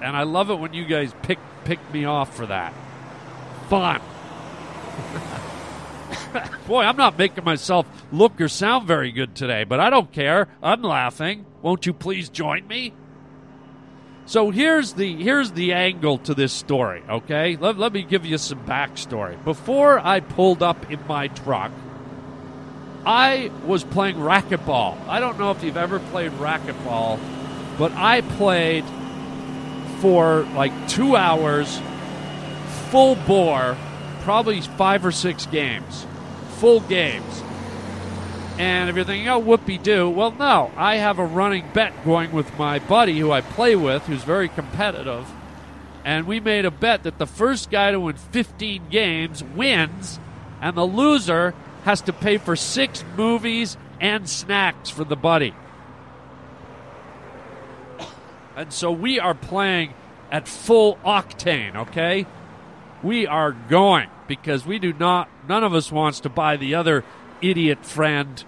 And 0.00 0.16
I 0.16 0.22
love 0.22 0.48
it 0.48 0.54
when 0.54 0.72
you 0.72 0.86
guys 0.86 1.12
pick 1.20 1.38
pick 1.64 1.78
me 1.92 2.06
off 2.06 2.34
for 2.34 2.46
that. 2.46 2.72
Fun. 3.68 4.00
Boy, 6.66 6.84
I'm 6.84 6.96
not 6.96 7.18
making 7.18 7.44
myself 7.44 7.84
look 8.12 8.40
or 8.40 8.48
sound 8.48 8.86
very 8.86 9.12
good 9.12 9.34
today, 9.34 9.64
but 9.64 9.78
I 9.78 9.90
don't 9.90 10.10
care. 10.10 10.48
I'm 10.62 10.80
laughing. 10.80 11.44
Won't 11.60 11.84
you 11.84 11.92
please 11.92 12.30
join 12.30 12.66
me? 12.66 12.94
So 14.26 14.50
here's 14.50 14.94
the 14.94 15.22
here's 15.22 15.52
the 15.52 15.72
angle 15.72 16.18
to 16.18 16.34
this 16.34 16.52
story, 16.52 17.04
okay? 17.08 17.56
Let, 17.56 17.78
let 17.78 17.92
me 17.92 18.02
give 18.02 18.26
you 18.26 18.38
some 18.38 18.58
backstory. 18.66 19.42
Before 19.44 20.00
I 20.00 20.18
pulled 20.18 20.64
up 20.64 20.90
in 20.90 21.06
my 21.06 21.28
truck, 21.28 21.70
I 23.06 23.52
was 23.64 23.84
playing 23.84 24.16
racquetball. 24.16 24.98
I 25.06 25.20
don't 25.20 25.38
know 25.38 25.52
if 25.52 25.62
you've 25.62 25.76
ever 25.76 26.00
played 26.00 26.32
racquetball, 26.32 27.20
but 27.78 27.92
I 27.92 28.22
played 28.22 28.84
for 30.00 30.42
like 30.54 30.88
two 30.88 31.14
hours, 31.14 31.80
full 32.90 33.14
bore, 33.14 33.76
probably 34.22 34.60
five 34.60 35.06
or 35.06 35.12
six 35.12 35.46
games, 35.46 36.04
full 36.56 36.80
games. 36.80 37.44
And 38.58 38.88
if 38.88 38.96
you're 38.96 39.04
thinking, 39.04 39.28
oh, 39.28 39.38
whoopee 39.38 39.78
doo, 39.78 40.08
well, 40.08 40.30
no. 40.30 40.72
I 40.76 40.96
have 40.96 41.18
a 41.18 41.26
running 41.26 41.68
bet 41.74 42.04
going 42.04 42.32
with 42.32 42.58
my 42.58 42.78
buddy 42.78 43.18
who 43.18 43.30
I 43.30 43.42
play 43.42 43.76
with, 43.76 44.04
who's 44.04 44.24
very 44.24 44.48
competitive. 44.48 45.26
And 46.04 46.26
we 46.26 46.40
made 46.40 46.64
a 46.64 46.70
bet 46.70 47.02
that 47.02 47.18
the 47.18 47.26
first 47.26 47.70
guy 47.70 47.90
to 47.90 48.00
win 48.00 48.16
15 48.16 48.88
games 48.88 49.42
wins, 49.42 50.18
and 50.60 50.76
the 50.76 50.86
loser 50.86 51.54
has 51.84 52.00
to 52.02 52.12
pay 52.12 52.38
for 52.38 52.56
six 52.56 53.04
movies 53.16 53.76
and 54.00 54.28
snacks 54.28 54.88
for 54.88 55.04
the 55.04 55.16
buddy. 55.16 55.54
And 58.56 58.72
so 58.72 58.90
we 58.90 59.20
are 59.20 59.34
playing 59.34 59.92
at 60.30 60.48
full 60.48 60.96
octane, 61.04 61.76
okay? 61.76 62.26
We 63.02 63.26
are 63.26 63.52
going 63.52 64.08
because 64.26 64.64
we 64.64 64.78
do 64.78 64.94
not, 64.94 65.28
none 65.46 65.62
of 65.62 65.74
us 65.74 65.92
wants 65.92 66.20
to 66.20 66.30
buy 66.30 66.56
the 66.56 66.74
other 66.74 67.04
idiot 67.42 67.84
friend 67.84 68.44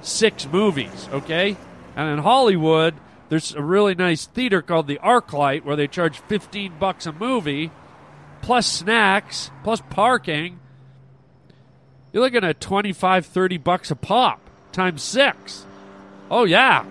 six 0.00 0.46
movies, 0.46 1.08
okay? 1.12 1.56
And 1.96 2.08
in 2.10 2.18
Hollywood, 2.18 2.94
there's 3.28 3.54
a 3.54 3.62
really 3.62 3.94
nice 3.94 4.26
theater 4.26 4.62
called 4.62 4.86
the 4.86 4.98
ArcLight 4.98 5.64
where 5.64 5.76
they 5.76 5.88
charge 5.88 6.18
15 6.18 6.78
bucks 6.78 7.06
a 7.06 7.12
movie 7.12 7.70
plus 8.42 8.66
snacks, 8.66 9.50
plus 9.62 9.80
parking. 9.90 10.60
You're 12.12 12.22
looking 12.22 12.44
at 12.44 12.60
25, 12.60 13.26
30 13.26 13.58
bucks 13.58 13.90
a 13.90 13.96
pop 13.96 14.40
times 14.70 15.02
6. 15.02 15.66
Oh 16.30 16.44
yeah. 16.44 16.84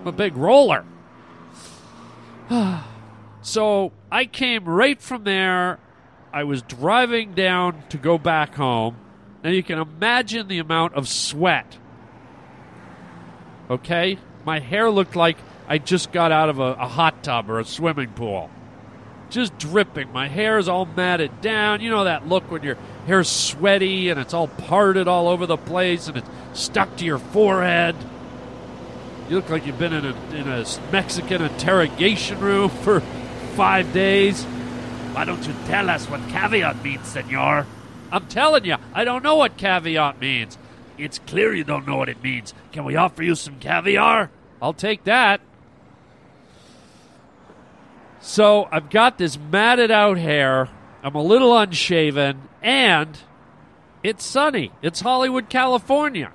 I'm 0.00 0.06
a 0.06 0.12
big 0.12 0.36
roller. 0.36 0.84
so, 3.42 3.92
I 4.10 4.24
came 4.24 4.64
right 4.64 5.00
from 5.00 5.24
there. 5.24 5.78
I 6.32 6.44
was 6.44 6.62
driving 6.62 7.32
down 7.32 7.82
to 7.90 7.98
go 7.98 8.18
back 8.18 8.54
home 8.54 8.96
now 9.42 9.50
you 9.50 9.62
can 9.62 9.78
imagine 9.78 10.48
the 10.48 10.58
amount 10.58 10.94
of 10.94 11.08
sweat. 11.08 11.78
Okay? 13.70 14.18
My 14.44 14.58
hair 14.58 14.90
looked 14.90 15.16
like 15.16 15.36
I 15.68 15.78
just 15.78 16.12
got 16.12 16.32
out 16.32 16.48
of 16.48 16.58
a, 16.58 16.72
a, 16.72 16.88
hot 16.88 17.22
tub 17.22 17.48
or 17.48 17.60
a 17.60 17.64
swimming 17.64 18.10
pool. 18.10 18.50
Just 19.30 19.56
dripping. 19.58 20.12
My 20.12 20.26
hair 20.26 20.58
is 20.58 20.68
all 20.68 20.84
matted 20.84 21.40
down. 21.40 21.80
You 21.80 21.90
know 21.90 22.04
that 22.04 22.26
look 22.26 22.50
when 22.50 22.64
your 22.64 22.76
hair's 23.06 23.28
sweaty 23.28 24.08
and 24.08 24.18
it's 24.18 24.34
all 24.34 24.48
parted 24.48 25.06
all 25.06 25.28
over 25.28 25.46
the 25.46 25.56
place 25.56 26.08
and 26.08 26.16
it's 26.16 26.28
stuck 26.52 26.96
to 26.96 27.04
your 27.04 27.18
forehead. 27.18 27.94
You 29.28 29.36
look 29.36 29.48
like 29.48 29.64
you've 29.64 29.78
been 29.78 29.92
in 29.92 30.06
a, 30.06 30.34
in 30.34 30.48
a 30.48 30.66
Mexican 30.90 31.42
interrogation 31.42 32.40
room 32.40 32.68
for 32.82 33.00
five 33.54 33.92
days. 33.92 34.42
Why 35.12 35.24
don't 35.24 35.46
you 35.46 35.54
tell 35.66 35.88
us 35.88 36.06
what 36.06 36.20
caveat 36.28 36.82
means, 36.82 37.06
senor? 37.06 37.66
I'm 38.12 38.26
telling 38.26 38.64
you, 38.64 38.76
I 38.92 39.04
don't 39.04 39.22
know 39.22 39.36
what 39.36 39.56
caveat 39.56 40.20
means. 40.20 40.58
It's 40.98 41.18
clear 41.20 41.54
you 41.54 41.64
don't 41.64 41.86
know 41.86 41.96
what 41.96 42.08
it 42.08 42.22
means. 42.22 42.52
Can 42.72 42.84
we 42.84 42.96
offer 42.96 43.22
you 43.22 43.34
some 43.34 43.58
caviar? 43.58 44.30
I'll 44.60 44.74
take 44.74 45.04
that. 45.04 45.40
So 48.20 48.68
I've 48.70 48.90
got 48.90 49.16
this 49.16 49.38
matted 49.38 49.90
out 49.90 50.18
hair. 50.18 50.68
I'm 51.02 51.14
a 51.14 51.22
little 51.22 51.56
unshaven, 51.56 52.42
and 52.62 53.18
it's 54.02 54.24
sunny. 54.24 54.72
It's 54.82 55.00
Hollywood, 55.00 55.48
California. 55.48 56.30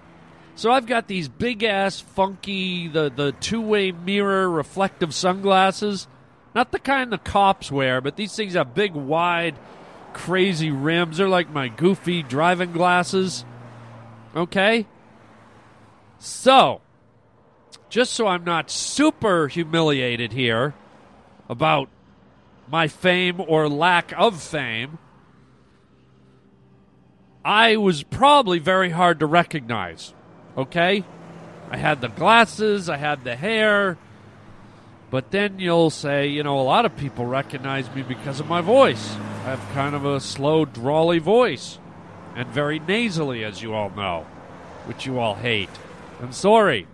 So 0.55 0.71
I've 0.71 0.87
got 0.87 1.07
these 1.07 1.27
big 1.27 1.63
ass, 1.63 1.99
funky, 1.99 2.87
the, 2.87 3.11
the 3.13 3.33
two 3.33 3.61
way 3.61 3.91
mirror 3.91 4.49
reflective 4.49 5.13
sunglasses. 5.13 6.07
Not 6.55 6.71
the 6.71 6.79
kind 6.79 7.11
the 7.11 7.17
cops 7.17 7.71
wear, 7.71 7.99
but 8.01 8.15
these 8.15 8.35
things 8.35 8.53
have 8.53 8.73
big, 8.73 8.93
wide, 8.93 9.55
crazy 10.15 10.71
rims. 10.71 11.17
They're 11.17 11.27
like 11.27 11.49
my 11.51 11.67
goofy 11.67 12.23
driving 12.23 12.71
glasses. 12.71 13.45
Okay? 14.35 14.87
So, 16.17 16.81
just 17.89 18.13
so 18.13 18.25
I'm 18.25 18.45
not 18.45 18.71
super 18.71 19.49
humiliated 19.49 20.31
here 20.31 20.73
about 21.49 21.89
my 22.67 22.87
fame 22.87 23.41
or 23.45 23.69
lack 23.69 24.13
of 24.17 24.41
fame, 24.41 24.97
I 27.43 27.75
was 27.75 28.01
probably 28.01 28.57
very 28.57 28.89
hard 28.89 29.19
to 29.19 29.25
recognize. 29.25 30.13
Okay? 30.57 31.03
I 31.69 31.77
had 31.77 31.99
the 31.99 32.07
glasses, 32.07 32.89
I 32.89 32.97
had 32.97 33.25
the 33.25 33.35
hair, 33.35 33.97
but 35.11 35.31
then 35.31 35.59
you'll 35.59 35.89
say, 35.89 36.27
you 36.27 36.41
know, 36.41 36.59
a 36.59 36.63
lot 36.63 36.85
of 36.85 36.95
people 36.95 37.25
recognize 37.25 37.93
me 37.93 38.01
because 38.01 38.39
of 38.39 38.47
my 38.47 38.61
voice. 38.61 39.15
Have 39.45 39.59
kind 39.73 39.93
of 39.93 40.03
a 40.05 40.19
slow, 40.19 40.65
drawly 40.65 41.19
voice, 41.19 41.77
and 42.35 42.47
very 42.47 42.79
nasally, 42.79 43.43
as 43.43 43.61
you 43.61 43.75
all 43.75 43.91
know, 43.91 44.25
which 44.85 45.05
you 45.05 45.19
all 45.19 45.35
hate. 45.35 45.69
I'm 46.19 46.31
sorry. 46.31 46.87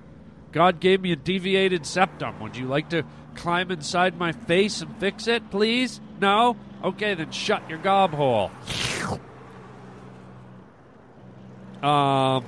God 0.52 0.82
gave 0.82 1.00
me 1.00 1.14
a 1.14 1.16
deviated 1.16 1.86
septum. 1.86 2.42
Would 2.42 2.58
you 2.58 2.68
like 2.68 2.90
to 2.90 3.06
climb 3.36 3.72
inside 3.72 4.18
my 4.18 4.34
face 4.34 4.82
and 4.82 4.94
fix 4.98 5.28
it, 5.28 5.50
please? 5.50 6.02
No? 6.20 6.58
Okay, 6.84 7.14
then 7.14 7.32
shut 7.32 7.70
your 7.70 7.80
gob 7.80 8.14
hole. 8.14 8.52
Um, 11.82 12.44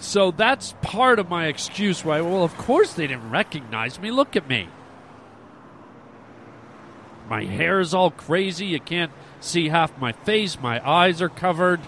so 0.00 0.32
that's 0.32 0.74
part 0.82 1.20
of 1.20 1.28
my 1.28 1.46
excuse 1.46 2.04
why, 2.04 2.20
well, 2.22 2.42
of 2.42 2.56
course 2.56 2.94
they 2.94 3.06
didn't 3.06 3.30
recognize 3.30 4.00
me. 4.00 4.10
Look 4.10 4.34
at 4.34 4.48
me. 4.48 4.68
My 7.34 7.42
hair 7.46 7.80
is 7.80 7.92
all 7.92 8.12
crazy. 8.12 8.66
You 8.66 8.78
can't 8.78 9.10
see 9.40 9.68
half 9.68 9.98
my 9.98 10.12
face. 10.12 10.60
My 10.60 10.78
eyes 10.88 11.20
are 11.20 11.28
covered. 11.28 11.80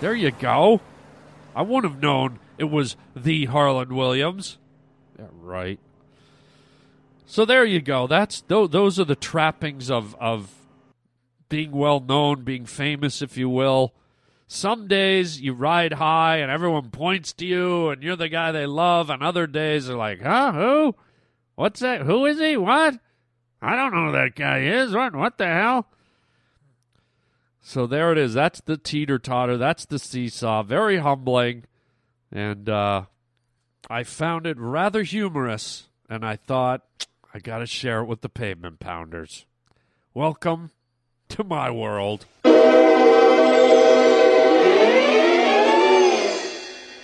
There 0.00 0.12
you 0.12 0.32
go. 0.32 0.80
I 1.54 1.62
wouldn't 1.62 1.92
have 1.92 2.02
known 2.02 2.40
it 2.58 2.64
was 2.64 2.96
the 3.14 3.44
Harland 3.44 3.92
Williams. 3.92 4.58
Yeah, 5.16 5.26
right. 5.40 5.78
So 7.26 7.44
there 7.44 7.64
you 7.64 7.80
go. 7.80 8.08
That's 8.08 8.40
those, 8.40 8.70
those 8.70 8.98
are 8.98 9.04
the 9.04 9.14
trappings 9.14 9.88
of 9.88 10.16
of 10.16 10.52
being 11.48 11.70
well 11.70 12.00
known, 12.00 12.42
being 12.42 12.66
famous, 12.66 13.22
if 13.22 13.36
you 13.36 13.48
will. 13.48 13.94
Some 14.48 14.88
days 14.88 15.40
you 15.40 15.52
ride 15.52 15.92
high 15.92 16.38
and 16.38 16.50
everyone 16.50 16.90
points 16.90 17.32
to 17.34 17.46
you 17.46 17.90
and 17.90 18.02
you're 18.02 18.16
the 18.16 18.28
guy 18.28 18.50
they 18.50 18.66
love, 18.66 19.10
and 19.10 19.22
other 19.22 19.46
days 19.46 19.86
they're 19.86 19.96
like, 19.96 20.22
"Huh? 20.22 20.50
Who? 20.54 20.96
What's 21.54 21.78
that? 21.78 22.00
Who 22.00 22.26
is 22.26 22.40
he? 22.40 22.56
What? 22.56 22.98
I 23.60 23.76
don't 23.76 23.94
know 23.94 24.06
who 24.06 24.12
that 24.12 24.34
guy 24.34 24.60
is. 24.60 24.92
What? 24.92 25.14
What 25.14 25.38
the 25.38 25.46
hell?" 25.46 25.86
So 27.60 27.86
there 27.86 28.12
it 28.12 28.18
is. 28.18 28.34
That's 28.34 28.60
the 28.60 28.76
teeter 28.76 29.18
totter. 29.18 29.56
That's 29.56 29.84
the 29.84 29.98
seesaw. 29.98 30.62
Very 30.62 30.98
humbling, 30.98 31.64
and 32.32 32.68
uh, 32.68 33.02
I 33.90 34.04
found 34.04 34.46
it 34.46 34.56
rather 34.58 35.02
humorous. 35.02 35.88
And 36.10 36.24
I 36.24 36.36
thought 36.36 37.06
I 37.34 37.38
got 37.38 37.58
to 37.58 37.66
share 37.66 38.00
it 38.00 38.06
with 38.06 38.22
the 38.22 38.30
pavement 38.30 38.80
pounders. 38.80 39.44
Welcome 40.14 40.70
to 41.28 41.44
my 41.44 41.70
world. 41.70 42.24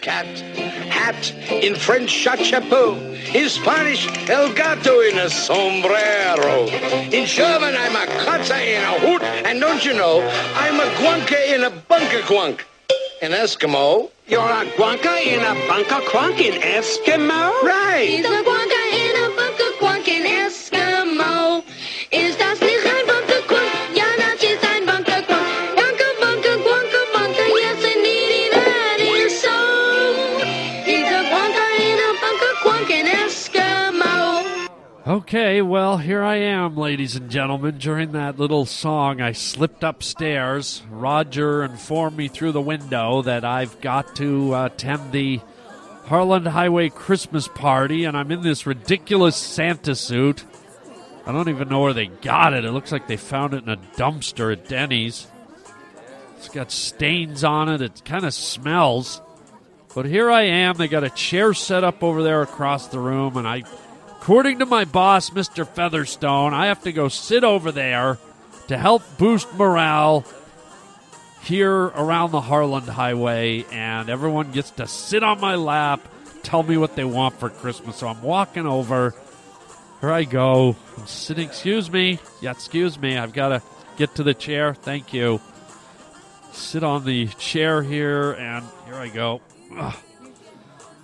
Cat, 0.04 0.26
hat, 0.90 1.32
in 1.50 1.74
French, 1.74 2.10
chapeau. 2.10 2.94
In 3.34 3.48
Spanish, 3.48 4.06
el 4.28 4.52
gato 4.52 5.00
in 5.00 5.16
a 5.18 5.30
sombrero. 5.30 6.66
In 7.10 7.24
German, 7.26 7.74
I'm 7.74 7.96
a 7.96 8.04
katze 8.20 8.76
in 8.76 8.82
a 8.82 9.00
hoot, 9.00 9.22
And 9.22 9.58
don't 9.60 9.82
you 9.82 9.94
know, 9.94 10.20
I'm 10.56 10.78
a 10.78 10.84
guanka 11.00 11.54
in 11.54 11.64
a 11.64 11.70
bunker 11.70 12.20
quunk. 12.20 12.60
In 13.22 13.32
Eskimo, 13.32 14.10
You're 14.26 14.40
a 14.40 14.66
guanka 14.76 15.24
in 15.24 15.40
a 15.40 15.54
bunker 15.68 16.02
crunk 16.10 16.38
in 16.38 16.60
Eskimo? 16.60 17.62
right. 17.62 18.06
He's 18.06 18.26
a 18.26 18.42
Guanka 18.42 18.83
Okay, 35.06 35.60
well, 35.60 35.98
here 35.98 36.22
I 36.22 36.36
am, 36.36 36.78
ladies 36.78 37.14
and 37.14 37.30
gentlemen. 37.30 37.76
During 37.76 38.12
that 38.12 38.38
little 38.38 38.64
song, 38.64 39.20
I 39.20 39.32
slipped 39.32 39.84
upstairs. 39.84 40.80
Roger 40.88 41.62
informed 41.62 42.16
me 42.16 42.28
through 42.28 42.52
the 42.52 42.62
window 42.62 43.20
that 43.20 43.44
I've 43.44 43.78
got 43.82 44.16
to 44.16 44.54
uh, 44.54 44.64
attend 44.64 45.12
the 45.12 45.42
Harland 46.06 46.48
Highway 46.48 46.88
Christmas 46.88 47.48
party, 47.48 48.04
and 48.04 48.16
I'm 48.16 48.32
in 48.32 48.40
this 48.40 48.64
ridiculous 48.64 49.36
Santa 49.36 49.94
suit. 49.94 50.42
I 51.26 51.32
don't 51.32 51.50
even 51.50 51.68
know 51.68 51.82
where 51.82 51.92
they 51.92 52.06
got 52.06 52.54
it. 52.54 52.64
It 52.64 52.72
looks 52.72 52.90
like 52.90 53.06
they 53.06 53.18
found 53.18 53.52
it 53.52 53.62
in 53.62 53.68
a 53.68 53.76
dumpster 53.76 54.54
at 54.54 54.68
Denny's. 54.68 55.26
It's 56.38 56.48
got 56.48 56.72
stains 56.72 57.44
on 57.44 57.68
it. 57.68 57.82
It 57.82 58.02
kind 58.06 58.24
of 58.24 58.32
smells. 58.32 59.20
But 59.94 60.06
here 60.06 60.30
I 60.30 60.44
am. 60.44 60.76
They 60.76 60.88
got 60.88 61.04
a 61.04 61.10
chair 61.10 61.52
set 61.52 61.84
up 61.84 62.02
over 62.02 62.22
there 62.22 62.40
across 62.40 62.86
the 62.86 63.00
room, 63.00 63.36
and 63.36 63.46
I 63.46 63.64
According 64.24 64.60
to 64.60 64.64
my 64.66 64.86
boss, 64.86 65.28
Mr. 65.28 65.68
Featherstone, 65.68 66.54
I 66.54 66.68
have 66.68 66.82
to 66.84 66.92
go 66.92 67.08
sit 67.08 67.44
over 67.44 67.70
there 67.70 68.18
to 68.68 68.78
help 68.78 69.02
boost 69.18 69.52
morale 69.52 70.24
here 71.42 71.88
around 71.88 72.30
the 72.30 72.40
Harland 72.40 72.88
Highway, 72.88 73.66
and 73.70 74.08
everyone 74.08 74.50
gets 74.50 74.70
to 74.70 74.86
sit 74.86 75.22
on 75.22 75.42
my 75.42 75.56
lap, 75.56 76.00
tell 76.42 76.62
me 76.62 76.78
what 76.78 76.96
they 76.96 77.04
want 77.04 77.38
for 77.38 77.50
Christmas. 77.50 77.96
So 77.96 78.08
I'm 78.08 78.22
walking 78.22 78.64
over. 78.64 79.14
Here 80.00 80.10
I 80.10 80.24
go. 80.24 80.74
I'm 80.96 81.06
sitting. 81.06 81.46
Excuse 81.46 81.92
me. 81.92 82.18
Yeah, 82.40 82.52
excuse 82.52 82.98
me. 82.98 83.18
I've 83.18 83.34
got 83.34 83.48
to 83.50 83.62
get 83.98 84.14
to 84.14 84.22
the 84.22 84.32
chair. 84.32 84.72
Thank 84.72 85.12
you. 85.12 85.38
Sit 86.50 86.82
on 86.82 87.04
the 87.04 87.26
chair 87.26 87.82
here, 87.82 88.32
and 88.32 88.64
here 88.86 88.94
I 88.94 89.08
go. 89.08 89.42
Ugh. 89.76 89.94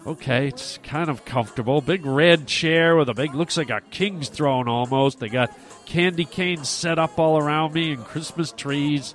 Okay, 0.06 0.48
it's 0.48 0.78
kind 0.82 1.10
of 1.10 1.26
comfortable. 1.26 1.82
Big 1.82 2.06
red 2.06 2.46
chair 2.46 2.96
with 2.96 3.10
a 3.10 3.14
big, 3.14 3.34
looks 3.34 3.58
like 3.58 3.68
a 3.68 3.82
king's 3.90 4.30
throne 4.30 4.66
almost. 4.66 5.20
They 5.20 5.28
got 5.28 5.54
candy 5.84 6.24
canes 6.24 6.70
set 6.70 6.98
up 6.98 7.18
all 7.18 7.36
around 7.36 7.74
me 7.74 7.92
and 7.92 8.04
Christmas 8.04 8.50
trees. 8.52 9.14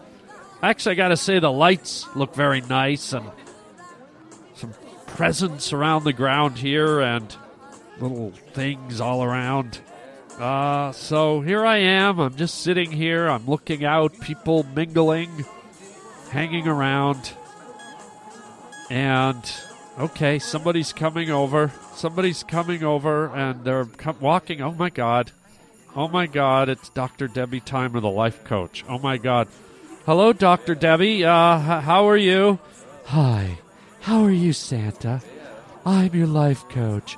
Actually, 0.61 0.93
I 0.93 0.95
got 0.95 1.07
to 1.07 1.17
say 1.17 1.39
the 1.39 1.51
lights 1.51 2.05
look 2.15 2.35
very 2.35 2.61
nice 2.61 3.13
and 3.13 3.31
some 4.53 4.73
presents 5.07 5.73
around 5.73 6.03
the 6.03 6.13
ground 6.13 6.59
here 6.59 6.99
and 7.01 7.35
little 7.99 8.31
things 8.53 9.01
all 9.01 9.23
around. 9.23 9.79
Uh, 10.37 10.91
so 10.91 11.41
here 11.41 11.65
I 11.65 11.77
am. 11.77 12.19
I'm 12.19 12.35
just 12.35 12.61
sitting 12.61 12.91
here. 12.91 13.27
I'm 13.27 13.47
looking 13.47 13.85
out, 13.85 14.19
people 14.19 14.63
mingling, 14.75 15.45
hanging 16.29 16.67
around. 16.67 17.33
And 18.89 19.43
okay, 19.99 20.39
somebody's 20.39 20.93
coming 20.93 21.29
over. 21.29 21.71
Somebody's 21.93 22.43
coming 22.43 22.83
over, 22.83 23.27
and 23.35 23.63
they're 23.63 23.87
walking. 24.19 24.61
Oh 24.61 24.73
my 24.73 24.89
god! 24.89 25.31
Oh 25.95 26.07
my 26.07 26.27
god! 26.27 26.69
It's 26.69 26.89
Dr. 26.89 27.27
Debbie 27.27 27.59
Timer, 27.61 27.99
the 27.99 28.09
life 28.09 28.43
coach. 28.43 28.83
Oh 28.89 28.99
my 28.99 29.17
god! 29.17 29.47
Hello, 30.05 30.33
Dr. 30.33 30.75
Debbie. 30.75 31.25
Uh, 31.25 31.57
h- 31.57 31.83
how 31.83 32.07
are 32.07 32.17
you? 32.17 32.59
Hi. 33.05 33.57
How 34.01 34.23
are 34.23 34.31
you, 34.31 34.53
Santa? 34.53 35.21
I'm 35.85 36.13
your 36.13 36.27
life 36.27 36.67
coach, 36.69 37.17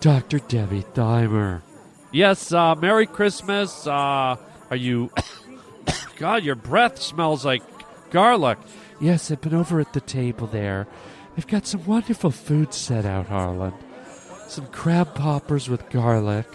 Dr. 0.00 0.38
Debbie 0.38 0.84
Thimer. 0.94 1.62
Yes. 2.12 2.52
Uh, 2.52 2.74
Merry 2.76 3.06
Christmas. 3.06 3.86
Uh, 3.86 4.36
are 4.70 4.76
you? 4.76 5.10
God, 6.16 6.44
your 6.44 6.54
breath 6.54 7.00
smells 7.00 7.44
like 7.44 7.62
garlic. 8.10 8.58
Yes, 9.00 9.30
I've 9.30 9.40
been 9.40 9.54
over 9.54 9.80
at 9.80 9.92
the 9.92 10.00
table 10.00 10.46
there. 10.48 10.86
They've 11.38 11.46
got 11.46 11.68
some 11.68 11.86
wonderful 11.86 12.32
food 12.32 12.74
set 12.74 13.04
out, 13.04 13.28
Harland. 13.28 13.76
Some 14.48 14.66
crab 14.66 15.14
poppers 15.14 15.68
with 15.68 15.88
garlic, 15.88 16.46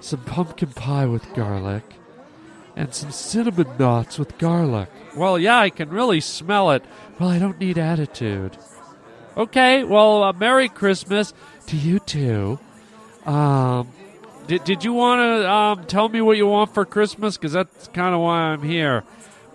some 0.00 0.24
pumpkin 0.24 0.70
pie 0.70 1.06
with 1.06 1.32
garlic, 1.32 1.84
and 2.74 2.92
some 2.92 3.12
cinnamon 3.12 3.68
knots 3.78 4.18
with 4.18 4.36
garlic. 4.36 4.88
Well, 5.16 5.38
yeah, 5.38 5.60
I 5.60 5.70
can 5.70 5.90
really 5.90 6.20
smell 6.20 6.72
it. 6.72 6.84
Well, 7.20 7.28
I 7.28 7.38
don't 7.38 7.60
need 7.60 7.78
attitude. 7.78 8.58
Okay, 9.36 9.84
well, 9.84 10.24
uh, 10.24 10.32
Merry 10.32 10.68
Christmas 10.68 11.32
to 11.68 11.76
you 11.76 12.00
too. 12.00 12.58
Um, 13.24 13.92
did, 14.48 14.64
did 14.64 14.82
you 14.82 14.92
want 14.92 15.20
to 15.20 15.48
um, 15.48 15.84
tell 15.86 16.08
me 16.08 16.20
what 16.20 16.36
you 16.36 16.48
want 16.48 16.74
for 16.74 16.84
Christmas? 16.84 17.36
Because 17.36 17.52
that's 17.52 17.86
kind 17.86 18.12
of 18.12 18.20
why 18.22 18.40
I'm 18.40 18.64
here. 18.64 19.04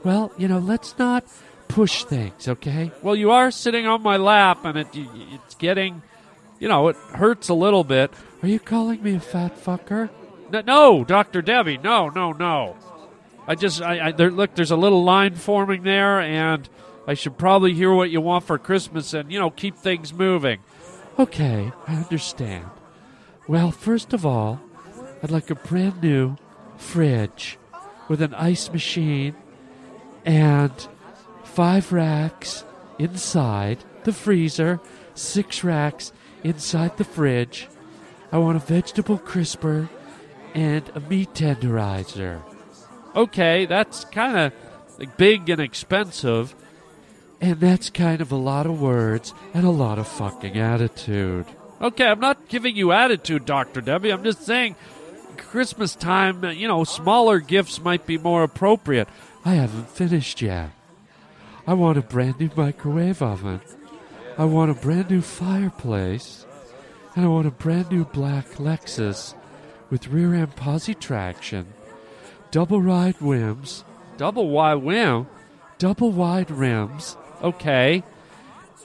Well, 0.06 0.32
you 0.38 0.48
know, 0.48 0.60
let's 0.60 0.98
not 0.98 1.26
push 1.68 2.04
things, 2.06 2.48
okay? 2.48 2.92
Well, 3.02 3.16
you 3.16 3.32
are 3.32 3.52
sitting 3.52 3.86
on 3.86 4.02
my 4.02 4.18
lap, 4.18 4.66
and 4.66 4.78
it 4.78 4.88
it's 4.94 5.56
getting, 5.56 6.02
you 6.60 6.68
know, 6.68 6.88
it 6.88 6.96
hurts 6.96 7.50
a 7.50 7.54
little 7.54 7.84
bit. 7.84 8.12
Are 8.42 8.48
you 8.48 8.60
calling 8.60 9.02
me 9.04 9.16
a 9.16 9.20
fat 9.20 9.58
fucker? 9.58 10.10
No, 10.52 10.62
no 10.62 11.04
Doctor 11.04 11.42
Debbie, 11.42 11.78
no, 11.78 12.10
no, 12.10 12.32
no. 12.32 12.76
I 13.48 13.56
just, 13.56 13.82
I, 13.82 14.08
I 14.08 14.12
there, 14.12 14.32
look, 14.32 14.56
there's 14.56 14.72
a 14.72 14.76
little 14.76 15.04
line 15.04 15.36
forming 15.36 15.84
there, 15.84 16.20
and 16.20 16.68
I 17.08 17.14
should 17.14 17.38
probably 17.38 17.74
hear 17.74 17.94
what 17.94 18.10
you 18.10 18.22
want 18.22 18.46
for 18.46 18.58
Christmas, 18.58 19.14
and 19.14 19.32
you 19.32 19.40
know, 19.40 19.50
keep 19.50 19.78
things 19.78 20.14
moving. 20.14 20.60
Okay, 21.18 21.72
I 21.88 21.96
understand. 21.96 22.66
Well, 23.48 23.72
first 23.72 24.14
of 24.14 24.26
all, 24.26 24.60
I'd 25.22 25.32
like 25.32 25.50
a 25.50 25.56
brand 25.56 26.02
new 26.02 26.36
fridge 26.78 27.58
with 28.08 28.22
an 28.22 28.34
ice 28.34 28.72
machine 28.72 29.36
and 30.26 30.72
five 31.56 31.94
racks 31.94 32.66
inside 33.00 33.78
the 34.04 34.12
freezer, 34.12 34.82
six 35.14 35.64
racks 35.64 36.12
inside 36.44 36.98
the 36.98 37.04
fridge. 37.06 37.70
I 38.30 38.40
want 38.40 38.58
a 38.58 38.60
vegetable 38.60 39.18
crisper 39.18 39.90
and 40.54 40.84
a 40.94 41.00
meat 41.00 41.34
tenderizer. 41.34 42.42
Okay, 43.16 43.66
that's 43.66 44.04
kind 44.04 44.38
of 44.38 45.18
big 45.18 45.50
and 45.50 45.62
expensive. 45.62 46.54
And 47.40 47.62
that's 47.62 47.90
kind 47.90 48.20
of 48.20 48.34
a 48.34 48.38
lot 48.38 48.66
of 48.66 48.82
words 48.82 49.34
and 49.54 49.66
a 49.66 49.70
lot 49.70 49.98
of 49.98 50.10
fucking 50.10 50.58
attitude. 50.58 51.46
Okay, 51.82 52.06
I'm 52.06 52.20
not 52.20 52.50
giving 52.50 52.76
you 52.76 52.92
attitude, 52.92 53.46
Dr. 53.46 53.80
Debbie. 53.80 54.12
I'm 54.12 54.26
just 54.26 54.46
saying 54.46 54.76
Christmas 55.38 55.96
time, 55.96 56.44
you 56.44 56.68
know, 56.68 56.84
smaller 56.84 57.40
gifts 57.40 57.82
might 57.82 58.06
be 58.06 58.18
more 58.18 58.44
appropriate. 58.44 59.08
I 59.46 59.54
haven't 59.54 59.90
finished 59.90 60.42
yet. 60.42 60.72
I 61.68 61.74
want 61.74 61.98
a 61.98 62.02
brand 62.02 62.40
new 62.40 62.50
microwave 62.56 63.22
oven. 63.22 63.62
I 64.38 64.46
want 64.46 64.72
a 64.72 64.76
brand 64.76 65.10
new 65.10 65.22
fireplace. 65.22 66.46
And 67.16 67.26
I 67.26 67.28
want 67.30 67.48
a 67.48 67.52
brand 67.52 67.90
new 67.92 68.06
black 68.06 68.46
Lexus 68.56 69.34
with 69.90 70.10
rear 70.10 70.34
end 70.34 70.56
posi 70.56 71.00
traction, 71.00 71.68
double 72.52 72.82
wide 72.82 73.16
rims, 73.22 73.84
double 74.18 74.50
wide 74.50 74.84
rim, 74.84 75.28
double 75.78 76.12
wide 76.12 76.52
rims, 76.52 77.16
okay, 77.42 78.04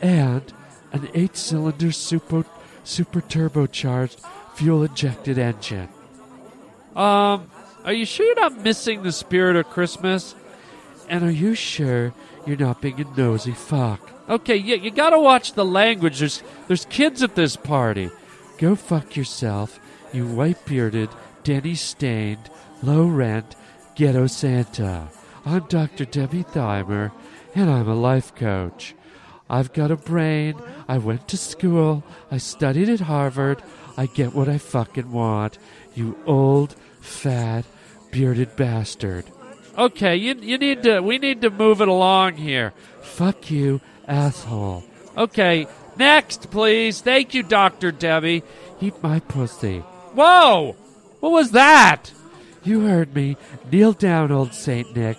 and 0.00 0.52
an 0.92 1.08
eight 1.14 1.36
cylinder 1.36 1.90
super, 1.90 2.44
super 2.84 3.20
turbocharged 3.20 4.24
fuel 4.54 4.84
injected 4.84 5.38
engine. 5.38 5.88
Um, 6.94 7.50
are 7.84 7.92
you 7.92 8.04
sure 8.04 8.26
you're 8.26 8.36
not 8.36 8.62
missing 8.62 9.02
the 9.02 9.12
spirit 9.12 9.56
of 9.56 9.68
Christmas? 9.70 10.34
And 11.08 11.24
are 11.24 11.30
you 11.30 11.54
sure 11.54 12.12
you're 12.46 12.56
not 12.56 12.80
being 12.80 13.00
a 13.00 13.04
nosy 13.16 13.52
fuck? 13.52 14.10
Okay, 14.28 14.56
yeah, 14.56 14.76
you 14.76 14.90
gotta 14.90 15.18
watch 15.18 15.52
the 15.52 15.64
language. 15.64 16.18
There's 16.18 16.42
there's 16.68 16.84
kids 16.86 17.22
at 17.22 17.34
this 17.34 17.56
party. 17.56 18.10
Go 18.58 18.76
fuck 18.76 19.16
yourself, 19.16 19.80
you 20.12 20.26
white 20.26 20.64
bearded, 20.66 21.08
Denny 21.42 21.74
stained, 21.74 22.50
low 22.82 23.06
rent, 23.06 23.56
ghetto 23.94 24.26
Santa. 24.26 25.08
I'm 25.44 25.66
Dr. 25.68 26.04
Debbie 26.04 26.42
Thymer, 26.42 27.12
and 27.54 27.70
I'm 27.70 27.88
a 27.88 27.94
life 27.94 28.34
coach. 28.34 28.94
I've 29.48 29.72
got 29.72 29.90
a 29.90 29.96
brain. 29.96 30.54
I 30.86 30.98
went 30.98 31.26
to 31.28 31.36
school. 31.36 32.04
I 32.30 32.38
studied 32.38 32.88
at 32.88 33.00
Harvard. 33.00 33.62
I 33.96 34.06
get 34.06 34.34
what 34.34 34.48
I 34.48 34.58
fucking 34.58 35.10
want. 35.10 35.58
You 35.94 36.16
old, 36.24 36.76
fat, 37.00 37.64
bearded 38.12 38.54
bastard. 38.54 39.24
Okay, 39.80 40.14
you, 40.16 40.34
you 40.34 40.58
need 40.58 40.82
to. 40.82 41.00
We 41.00 41.16
need 41.16 41.40
to 41.40 41.48
move 41.48 41.80
it 41.80 41.88
along 41.88 42.36
here. 42.36 42.74
Fuck 43.00 43.50
you, 43.50 43.80
asshole. 44.06 44.84
Okay, 45.16 45.66
next, 45.96 46.50
please. 46.50 47.00
Thank 47.00 47.32
you, 47.32 47.42
Doctor 47.42 47.90
Debbie. 47.90 48.42
Eat 48.82 49.02
my 49.02 49.20
pussy. 49.20 49.78
Whoa! 49.78 50.76
What 51.20 51.32
was 51.32 51.52
that? 51.52 52.12
You 52.62 52.80
heard 52.80 53.14
me. 53.14 53.38
Kneel 53.72 53.94
down, 53.94 54.30
old 54.30 54.52
Saint 54.52 54.94
Nick, 54.94 55.16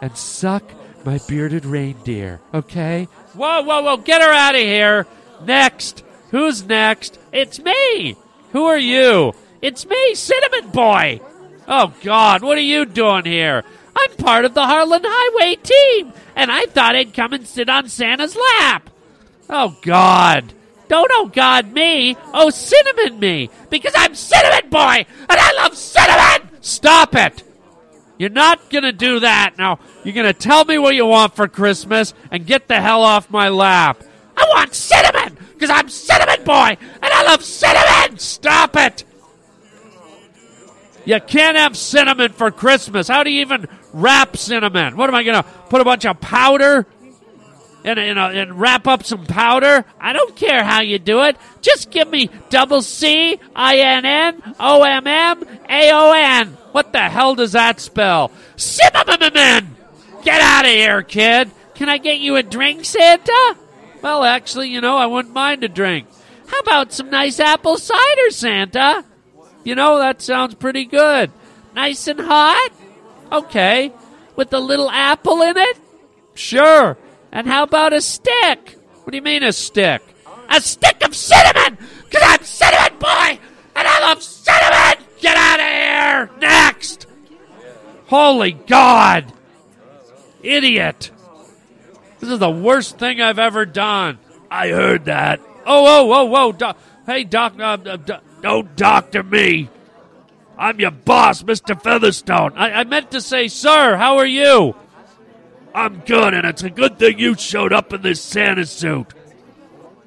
and 0.00 0.16
suck 0.16 0.62
my 1.04 1.18
bearded 1.26 1.64
reindeer. 1.64 2.40
Okay? 2.54 3.08
Whoa, 3.32 3.62
whoa, 3.62 3.82
whoa! 3.82 3.96
Get 3.96 4.22
her 4.22 4.32
out 4.32 4.54
of 4.54 4.60
here. 4.60 5.08
Next. 5.44 6.04
Who's 6.30 6.64
next? 6.64 7.18
It's 7.32 7.58
me. 7.58 8.16
Who 8.52 8.64
are 8.66 8.78
you? 8.78 9.34
It's 9.60 9.84
me, 9.84 10.14
Cinnamon 10.14 10.70
Boy. 10.70 11.20
Oh 11.66 11.92
God, 12.04 12.42
what 12.44 12.58
are 12.58 12.60
you 12.60 12.84
doing 12.84 13.24
here? 13.24 13.64
I'm 13.96 14.16
part 14.16 14.44
of 14.44 14.54
the 14.54 14.64
Harland 14.64 15.04
Highway 15.06 15.56
team, 15.56 16.12
and 16.34 16.50
I 16.50 16.66
thought 16.66 16.96
I'd 16.96 17.14
come 17.14 17.32
and 17.32 17.46
sit 17.46 17.68
on 17.68 17.88
Santa's 17.88 18.36
lap. 18.36 18.90
Oh 19.48 19.76
God. 19.82 20.52
Don't 20.88 21.10
oh 21.12 21.26
God 21.26 21.72
me. 21.72 22.16
Oh 22.32 22.50
cinnamon 22.50 23.18
me. 23.18 23.50
Because 23.70 23.94
I'm 23.96 24.14
Cinnamon 24.14 24.70
Boy 24.70 25.06
and 25.28 25.40
I 25.40 25.52
love 25.56 25.76
cinnamon! 25.76 26.50
Stop 26.60 27.14
it! 27.14 27.42
You're 28.18 28.30
not 28.30 28.70
gonna 28.70 28.92
do 28.92 29.20
that. 29.20 29.54
Now, 29.58 29.78
you're 30.04 30.14
gonna 30.14 30.32
tell 30.32 30.64
me 30.64 30.78
what 30.78 30.94
you 30.94 31.06
want 31.06 31.34
for 31.34 31.48
Christmas 31.48 32.14
and 32.30 32.46
get 32.46 32.68
the 32.68 32.80
hell 32.80 33.02
off 33.02 33.30
my 33.30 33.48
lap. 33.48 34.02
I 34.36 34.46
want 34.54 34.74
cinnamon! 34.74 35.36
Because 35.54 35.70
I'm 35.70 35.88
Cinnamon 35.88 36.44
Boy 36.44 36.76
and 37.02 37.12
I 37.12 37.22
love 37.24 37.42
cinnamon! 37.44 38.18
Stop 38.18 38.76
it! 38.76 39.04
You 41.04 41.20
can't 41.20 41.56
have 41.56 41.76
cinnamon 41.76 42.32
for 42.32 42.50
Christmas. 42.50 43.08
How 43.08 43.22
do 43.22 43.30
you 43.30 43.42
even 43.42 43.66
wrap 43.92 44.36
cinnamon? 44.36 44.96
What 44.96 45.08
am 45.08 45.14
I 45.14 45.22
going 45.22 45.42
to 45.42 45.48
put 45.68 45.80
a 45.80 45.84
bunch 45.84 46.06
of 46.06 46.20
powder 46.20 46.86
and, 47.84 47.98
and, 47.98 48.18
and 48.18 48.58
wrap 48.58 48.86
up 48.86 49.04
some 49.04 49.26
powder? 49.26 49.84
I 50.00 50.12
don't 50.12 50.34
care 50.34 50.64
how 50.64 50.80
you 50.80 50.98
do 50.98 51.22
it. 51.24 51.36
Just 51.60 51.90
give 51.90 52.08
me 52.08 52.30
double 52.48 52.82
C 52.82 53.38
I 53.54 53.78
N 53.78 54.04
N 54.06 54.54
O 54.58 54.82
M 54.82 55.06
M 55.06 55.44
A 55.68 55.90
O 55.92 56.12
N. 56.12 56.48
What 56.72 56.92
the 56.92 57.00
hell 57.00 57.34
does 57.34 57.52
that 57.52 57.80
spell? 57.80 58.32
Cinnamon! 58.56 59.76
Get 60.24 60.40
out 60.40 60.64
of 60.64 60.70
here, 60.70 61.02
kid. 61.02 61.50
Can 61.74 61.88
I 61.88 61.98
get 61.98 62.20
you 62.20 62.36
a 62.36 62.42
drink, 62.42 62.84
Santa? 62.84 63.56
Well, 64.00 64.24
actually, 64.24 64.70
you 64.70 64.80
know, 64.80 64.96
I 64.96 65.06
wouldn't 65.06 65.34
mind 65.34 65.64
a 65.64 65.68
drink. 65.68 66.06
How 66.46 66.58
about 66.60 66.92
some 66.92 67.10
nice 67.10 67.40
apple 67.40 67.76
cider, 67.76 68.30
Santa? 68.30 69.04
You 69.64 69.74
know, 69.74 69.98
that 69.98 70.22
sounds 70.22 70.54
pretty 70.54 70.84
good. 70.84 71.32
Nice 71.74 72.06
and 72.06 72.20
hot? 72.20 72.70
Okay. 73.32 73.92
With 74.36 74.52
a 74.52 74.60
little 74.60 74.90
apple 74.90 75.42
in 75.42 75.56
it? 75.56 75.78
Sure. 76.34 76.96
And 77.32 77.46
how 77.46 77.64
about 77.64 77.92
a 77.92 78.00
stick? 78.00 78.78
What 79.02 79.10
do 79.10 79.16
you 79.16 79.22
mean 79.22 79.42
a 79.42 79.52
stick? 79.52 80.02
A 80.50 80.60
stick 80.60 81.04
of 81.04 81.14
cinnamon! 81.16 81.78
Because 82.04 82.22
I'm 82.24 82.42
Cinnamon 82.44 82.98
Boy! 82.98 83.38
And 83.76 83.88
I 83.88 84.00
love 84.00 84.22
cinnamon! 84.22 85.04
Get 85.20 85.36
out 85.36 85.60
of 85.60 85.66
here! 85.66 86.30
Next! 86.40 87.06
Holy 88.06 88.52
God! 88.52 89.32
Idiot! 90.42 91.10
This 92.20 92.30
is 92.30 92.38
the 92.38 92.50
worst 92.50 92.98
thing 92.98 93.20
I've 93.20 93.38
ever 93.38 93.66
done. 93.66 94.18
I 94.50 94.68
heard 94.68 95.06
that. 95.06 95.40
Oh, 95.66 96.00
oh, 96.00 96.04
whoa, 96.04 96.24
whoa, 96.24 96.52
doc. 96.52 96.78
Hey, 97.06 97.24
doc, 97.24 97.58
uh, 97.58 97.78
uh, 97.84 97.96
doc. 97.96 98.22
Don't 98.44 98.76
doctor 98.76 99.22
me. 99.22 99.70
I'm 100.58 100.78
your 100.78 100.90
boss, 100.90 101.42
Mr. 101.42 101.80
Featherstone. 101.80 102.52
I, 102.56 102.72
I 102.72 102.84
meant 102.84 103.10
to 103.12 103.22
say, 103.22 103.48
sir, 103.48 103.96
how 103.96 104.18
are 104.18 104.26
you? 104.26 104.76
I'm 105.74 106.00
good, 106.00 106.34
and 106.34 106.44
it's 106.46 106.62
a 106.62 106.68
good 106.68 106.98
thing 106.98 107.18
you 107.18 107.36
showed 107.36 107.72
up 107.72 107.94
in 107.94 108.02
this 108.02 108.20
Santa 108.20 108.66
suit. 108.66 109.14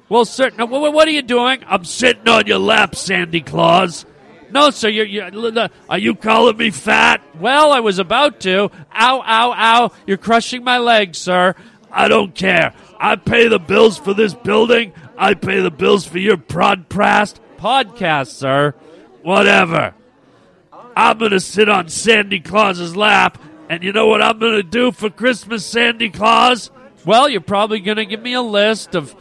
Well, 0.08 0.24
sir, 0.24 0.52
now, 0.56 0.66
what, 0.66 0.92
what 0.92 1.08
are 1.08 1.10
you 1.10 1.22
doing? 1.22 1.64
I'm 1.66 1.84
sitting 1.84 2.28
on 2.28 2.46
your 2.46 2.60
lap, 2.60 2.94
Sandy 2.94 3.40
Claus. 3.40 4.06
No, 4.52 4.70
sir, 4.70 4.88
you're, 4.88 5.04
you're, 5.04 5.68
are 5.90 5.98
you 5.98 6.14
calling 6.14 6.58
me 6.58 6.70
fat? 6.70 7.20
Well, 7.40 7.72
I 7.72 7.80
was 7.80 7.98
about 7.98 8.38
to. 8.42 8.70
Ow, 8.94 9.20
ow, 9.20 9.52
ow. 9.52 9.90
You're 10.06 10.16
crushing 10.16 10.62
my 10.62 10.78
leg, 10.78 11.16
sir. 11.16 11.56
I 11.90 12.06
don't 12.06 12.36
care. 12.36 12.72
I 13.00 13.16
pay 13.16 13.48
the 13.48 13.58
bills 13.58 13.98
for 13.98 14.14
this 14.14 14.34
building. 14.34 14.92
I 15.16 15.34
pay 15.34 15.58
the 15.58 15.72
bills 15.72 16.06
for 16.06 16.18
your 16.18 16.36
prodprast 16.36 17.40
podcast, 17.58 18.28
sir. 18.28 18.74
Whatever. 19.22 19.94
I'm 20.96 21.18
going 21.18 21.32
to 21.32 21.40
sit 21.40 21.68
on 21.68 21.88
Sandy 21.88 22.40
Claus's 22.40 22.96
lap, 22.96 23.40
and 23.68 23.82
you 23.82 23.92
know 23.92 24.06
what 24.06 24.22
I'm 24.22 24.38
going 24.38 24.56
to 24.56 24.62
do 24.62 24.90
for 24.90 25.10
Christmas, 25.10 25.64
Sandy 25.64 26.10
Claus? 26.10 26.70
Well, 27.04 27.28
you're 27.28 27.40
probably 27.40 27.80
going 27.80 27.98
to 27.98 28.04
give 28.06 28.22
me 28.22 28.32
a 28.32 28.42
list 28.42 28.94
of 28.94 29.14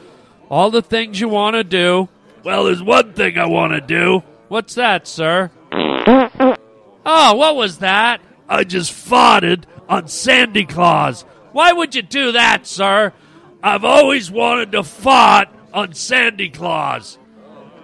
all 0.50 0.71
the 0.71 0.82
things 0.82 1.19
you 1.19 1.30
want 1.30 1.56
to 1.56 1.63
do. 1.63 2.10
Well, 2.43 2.63
there's 2.63 2.82
one 2.82 3.13
thing 3.13 3.38
I 3.38 3.45
want 3.45 3.73
to 3.73 3.82
do. 3.82 4.23
What's 4.47 4.76
that, 4.76 5.08
sir? 5.08 5.52
Oh, 5.71 7.34
what 7.36 7.56
was 7.56 7.80
that? 7.80 8.21
I 8.47 8.63
just 8.63 8.91
farted 8.91 9.65
on 9.89 10.08
Sandy 10.08 10.65
Claus. 10.65 11.23
Why 11.52 11.73
would 11.73 11.95
you 11.95 12.02
do 12.02 12.32
that, 12.32 12.65
sir? 12.65 13.13
I've 13.62 13.84
always 13.84 14.32
wanted 14.32 14.71
to 14.71 14.84
fart 14.84 15.50
on 15.73 15.93
Sandy 15.93 16.50
Claus. 16.50 17.17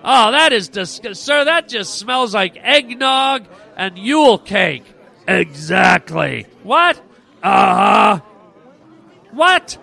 Oh, 0.04 0.32
that 0.32 0.52
is 0.52 0.68
disgusting. 0.68 1.14
Sir, 1.14 1.46
that 1.46 1.70
just 1.70 1.96
smells 1.96 2.34
like 2.34 2.58
eggnog 2.58 3.48
and 3.78 3.98
Yule 3.98 4.38
cake. 4.38 4.84
Exactly. 5.28 6.46
What? 6.64 6.98
Uh 7.42 7.76
huh. 7.76 8.22
What? 9.32 9.78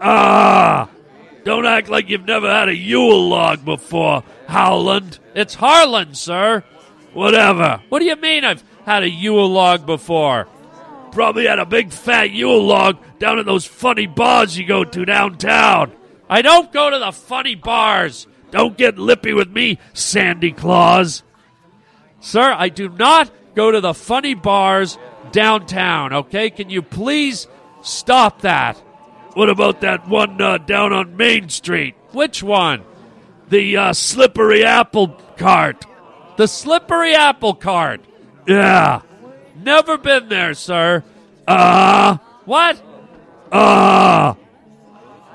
Ah. 0.00 0.88
Don't 1.44 1.66
act 1.66 1.88
like 1.88 2.08
you've 2.08 2.24
never 2.24 2.50
had 2.50 2.68
a 2.68 2.74
Yule 2.74 3.28
log 3.28 3.64
before, 3.64 4.22
Howland. 4.48 5.18
It's 5.34 5.54
Harland, 5.54 6.16
sir. 6.16 6.64
Whatever. 7.12 7.82
What 7.90 7.98
do 7.98 8.06
you 8.06 8.16
mean 8.16 8.44
I've 8.44 8.64
had 8.86 9.02
a 9.02 9.10
Yule 9.10 9.48
log 9.48 9.84
before? 9.84 10.48
Probably 11.12 11.46
had 11.46 11.58
a 11.58 11.66
big 11.66 11.92
fat 11.92 12.30
Yule 12.30 12.64
log 12.64 12.98
down 13.18 13.38
at 13.38 13.46
those 13.46 13.66
funny 13.66 14.06
bars 14.06 14.56
you 14.56 14.66
go 14.66 14.84
to 14.84 15.04
downtown. 15.04 15.92
I 16.30 16.42
don't 16.42 16.72
go 16.72 16.90
to 16.90 16.98
the 16.98 17.12
funny 17.12 17.54
bars. 17.54 18.26
Don't 18.54 18.78
get 18.78 18.98
lippy 18.98 19.32
with 19.32 19.50
me, 19.50 19.80
Sandy 19.94 20.52
Claus. 20.52 21.24
Sir, 22.20 22.54
I 22.56 22.68
do 22.68 22.88
not 22.88 23.28
go 23.56 23.72
to 23.72 23.80
the 23.80 23.92
funny 23.92 24.34
bars 24.34 24.96
downtown, 25.32 26.12
okay? 26.12 26.50
Can 26.50 26.70
you 26.70 26.80
please 26.80 27.48
stop 27.82 28.42
that? 28.42 28.76
What 29.32 29.50
about 29.50 29.80
that 29.80 30.08
one 30.08 30.40
uh, 30.40 30.58
down 30.58 30.92
on 30.92 31.16
Main 31.16 31.48
Street? 31.48 31.96
Which 32.12 32.44
one? 32.44 32.84
The 33.48 33.76
uh, 33.76 33.92
slippery 33.92 34.64
apple 34.64 35.08
cart. 35.36 35.84
The 36.36 36.46
slippery 36.46 37.12
apple 37.12 37.54
cart. 37.54 38.02
Yeah. 38.46 39.02
Never 39.56 39.98
been 39.98 40.28
there, 40.28 40.54
sir. 40.54 41.02
Uh. 41.48 42.18
What? 42.44 42.80
Uh. 43.50 44.34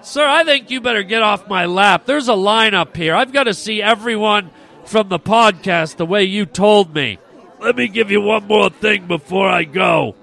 Sir, 0.10 0.26
I 0.26 0.44
think 0.44 0.72
you 0.72 0.82
better 0.82 1.04
get 1.04 1.22
off 1.22 1.48
my 1.48 1.68
lap. 1.68 2.08
There's 2.08 2.30
a 2.30 2.34
line 2.34 2.74
up 2.74 2.98
here. 2.98 3.14
I've 3.14 3.32
got 3.32 3.44
to 3.44 3.54
see 3.54 3.80
everyone 3.80 4.50
from 4.84 5.08
the 5.08 5.20
podcast 5.20 5.98
the 5.98 6.06
way 6.08 6.24
you 6.24 6.48
told 6.48 6.96
me. 6.96 7.20
Let 7.60 7.76
me 7.76 7.88
give 7.88 8.10
you 8.10 8.20
one 8.20 8.48
more 8.48 8.72
thing 8.72 9.06
before 9.06 9.48
I 9.48 9.66
go. 9.66 10.16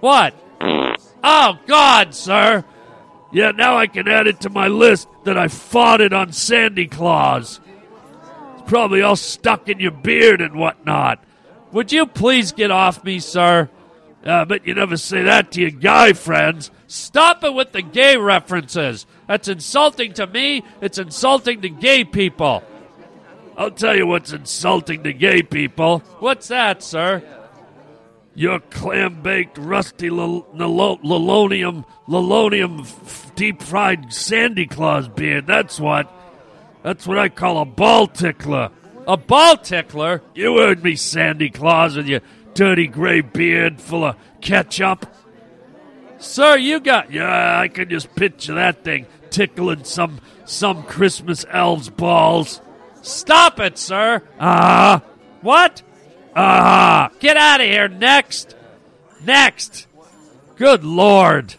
What? 0.00 0.34
Oh, 1.22 1.58
God, 1.66 2.14
sir. 2.14 2.64
Yeah, 3.32 3.50
now 3.50 3.76
I 3.76 3.86
can 3.86 4.08
add 4.08 4.26
it 4.26 4.40
to 4.40 4.48
my 4.48 4.68
list 4.68 5.08
that 5.24 5.36
I 5.36 5.48
fought 5.48 6.00
it 6.00 6.14
on 6.14 6.32
Sandy 6.32 6.86
Claus. 6.86 7.60
It's 8.54 8.70
probably 8.70 9.02
all 9.02 9.14
stuck 9.14 9.68
in 9.68 9.78
your 9.78 9.90
beard 9.90 10.40
and 10.40 10.54
whatnot. 10.54 11.22
Would 11.70 11.92
you 11.92 12.06
please 12.06 12.52
get 12.52 12.70
off 12.70 13.04
me, 13.04 13.20
sir? 13.20 13.68
Uh, 14.24 14.46
but 14.46 14.66
you 14.66 14.72
never 14.72 14.96
say 14.96 15.24
that 15.24 15.52
to 15.52 15.60
your 15.60 15.70
guy 15.70 16.14
friends. 16.14 16.70
Stop 16.86 17.44
it 17.44 17.52
with 17.52 17.72
the 17.72 17.82
gay 17.82 18.16
references. 18.16 19.04
That's 19.26 19.48
insulting 19.48 20.12
to 20.14 20.26
me. 20.26 20.62
It's 20.80 20.98
insulting 20.98 21.60
to 21.62 21.68
gay 21.68 22.04
people. 22.04 22.62
I'll 23.56 23.70
tell 23.70 23.96
you 23.96 24.06
what's 24.06 24.32
insulting 24.32 25.04
to 25.04 25.12
gay 25.12 25.42
people. 25.42 26.00
What's 26.18 26.48
that, 26.48 26.82
sir? 26.82 27.22
Your 28.34 28.58
clam 28.58 29.22
baked, 29.22 29.58
rusty 29.58 30.10
lilonium, 30.10 31.84
lilonium 32.08 33.34
deep 33.36 33.62
fried 33.62 34.12
Sandy 34.12 34.66
Claus 34.66 35.08
beard. 35.08 35.46
That's 35.46 35.78
what. 35.78 36.10
That's 36.82 37.06
what 37.06 37.18
I 37.18 37.28
call 37.28 37.62
a 37.62 37.64
ball 37.64 38.08
tickler. 38.08 38.70
A 39.06 39.16
ball 39.16 39.56
tickler? 39.56 40.22
You 40.34 40.58
heard 40.58 40.82
me, 40.82 40.96
Sandy 40.96 41.48
Claus, 41.48 41.96
with 41.96 42.06
your 42.06 42.20
dirty 42.54 42.86
gray 42.86 43.20
beard 43.20 43.80
full 43.80 44.04
of 44.04 44.16
ketchup. 44.40 45.06
Sir, 46.24 46.56
you 46.56 46.80
got. 46.80 47.12
Yeah, 47.12 47.58
I 47.60 47.68
can 47.68 47.88
just 47.90 48.14
picture 48.16 48.54
that 48.54 48.82
thing 48.82 49.06
tickling 49.30 49.84
some 49.84 50.20
some 50.44 50.82
Christmas 50.84 51.44
elves' 51.50 51.90
balls. 51.90 52.60
Stop 53.02 53.60
it, 53.60 53.76
sir. 53.76 54.22
Ah. 54.40 55.02
what? 55.42 55.82
Ah. 56.34 57.10
get 57.20 57.36
out 57.36 57.60
of 57.60 57.66
here. 57.66 57.88
Next. 57.88 58.56
Next. 59.22 59.86
Good 60.56 60.84
Lord. 60.84 61.56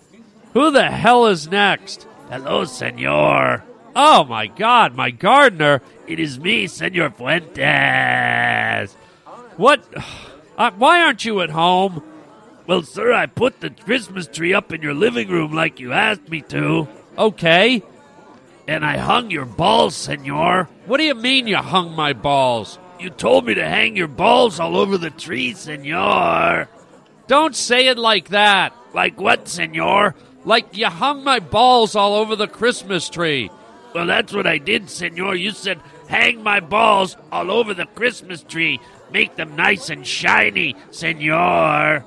Who 0.53 0.71
the 0.71 0.89
hell 0.89 1.27
is 1.27 1.47
next? 1.49 2.07
Hello, 2.29 2.65
senor. 2.65 3.63
Oh, 3.95 4.23
my 4.23 4.47
God, 4.47 4.95
my 4.95 5.11
gardener. 5.11 5.81
It 6.07 6.19
is 6.19 6.39
me, 6.39 6.67
Senor 6.67 7.11
Fuentes. 7.11 8.93
What? 9.57 9.85
Uh, 10.57 10.71
why 10.77 11.01
aren't 11.01 11.25
you 11.25 11.41
at 11.41 11.49
home? 11.49 12.01
Well, 12.67 12.81
sir, 12.81 13.13
I 13.13 13.27
put 13.27 13.61
the 13.61 13.69
Christmas 13.69 14.27
tree 14.27 14.53
up 14.53 14.73
in 14.73 14.81
your 14.81 14.95
living 14.95 15.29
room 15.29 15.51
like 15.51 15.79
you 15.79 15.93
asked 15.93 16.29
me 16.29 16.41
to. 16.49 16.87
Okay. 17.17 17.83
And 18.67 18.83
I 18.83 18.97
hung 18.97 19.29
your 19.29 19.45
balls, 19.45 19.95
senor. 19.95 20.67
What 20.87 20.97
do 20.97 21.03
you 21.03 21.13
mean 21.13 21.47
you 21.47 21.57
hung 21.57 21.95
my 21.95 22.13
balls? 22.13 22.79
You 22.99 23.11
told 23.11 23.45
me 23.45 23.53
to 23.53 23.67
hang 23.67 23.95
your 23.95 24.07
balls 24.07 24.59
all 24.59 24.77
over 24.77 24.97
the 24.97 25.11
tree, 25.11 25.53
senor. 25.53 26.67
Don't 27.27 27.55
say 27.55 27.87
it 27.87 27.99
like 27.99 28.29
that. 28.29 28.73
Like 28.93 29.19
what, 29.19 29.47
senor? 29.47 30.15
Like 30.43 30.75
you 30.75 30.87
hung 30.87 31.23
my 31.23 31.39
balls 31.39 31.95
all 31.95 32.15
over 32.15 32.35
the 32.35 32.47
Christmas 32.47 33.09
tree. 33.09 33.51
Well, 33.93 34.07
that's 34.07 34.33
what 34.33 34.47
I 34.47 34.57
did, 34.57 34.89
senor. 34.89 35.35
You 35.35 35.51
said 35.51 35.79
hang 36.07 36.41
my 36.41 36.59
balls 36.59 37.15
all 37.31 37.51
over 37.51 37.75
the 37.75 37.85
Christmas 37.85 38.41
tree. 38.41 38.79
Make 39.11 39.35
them 39.35 39.55
nice 39.55 39.89
and 39.89 40.05
shiny, 40.05 40.75
senor. 40.89 42.03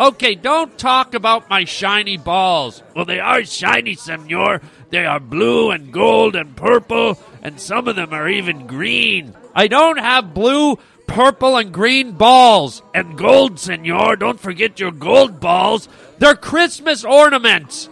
Okay, 0.00 0.34
don't 0.34 0.78
talk 0.78 1.12
about 1.12 1.50
my 1.50 1.66
shiny 1.66 2.16
balls. 2.16 2.82
Well, 2.96 3.04
they 3.04 3.20
are 3.20 3.44
shiny, 3.44 3.94
senor. 3.94 4.62
They 4.88 5.04
are 5.04 5.20
blue 5.20 5.70
and 5.70 5.92
gold 5.92 6.34
and 6.34 6.56
purple, 6.56 7.18
and 7.42 7.60
some 7.60 7.86
of 7.86 7.96
them 7.96 8.14
are 8.14 8.26
even 8.26 8.66
green. 8.66 9.34
I 9.54 9.68
don't 9.68 9.98
have 9.98 10.32
blue, 10.32 10.78
purple, 11.06 11.58
and 11.58 11.70
green 11.70 12.12
balls. 12.12 12.82
And 12.94 13.18
gold, 13.18 13.58
senor. 13.58 14.16
Don't 14.16 14.40
forget 14.40 14.80
your 14.80 14.90
gold 14.90 15.38
balls. 15.38 15.86
They're 16.18 16.34
Christmas 16.34 17.04
ornaments. 17.04 17.90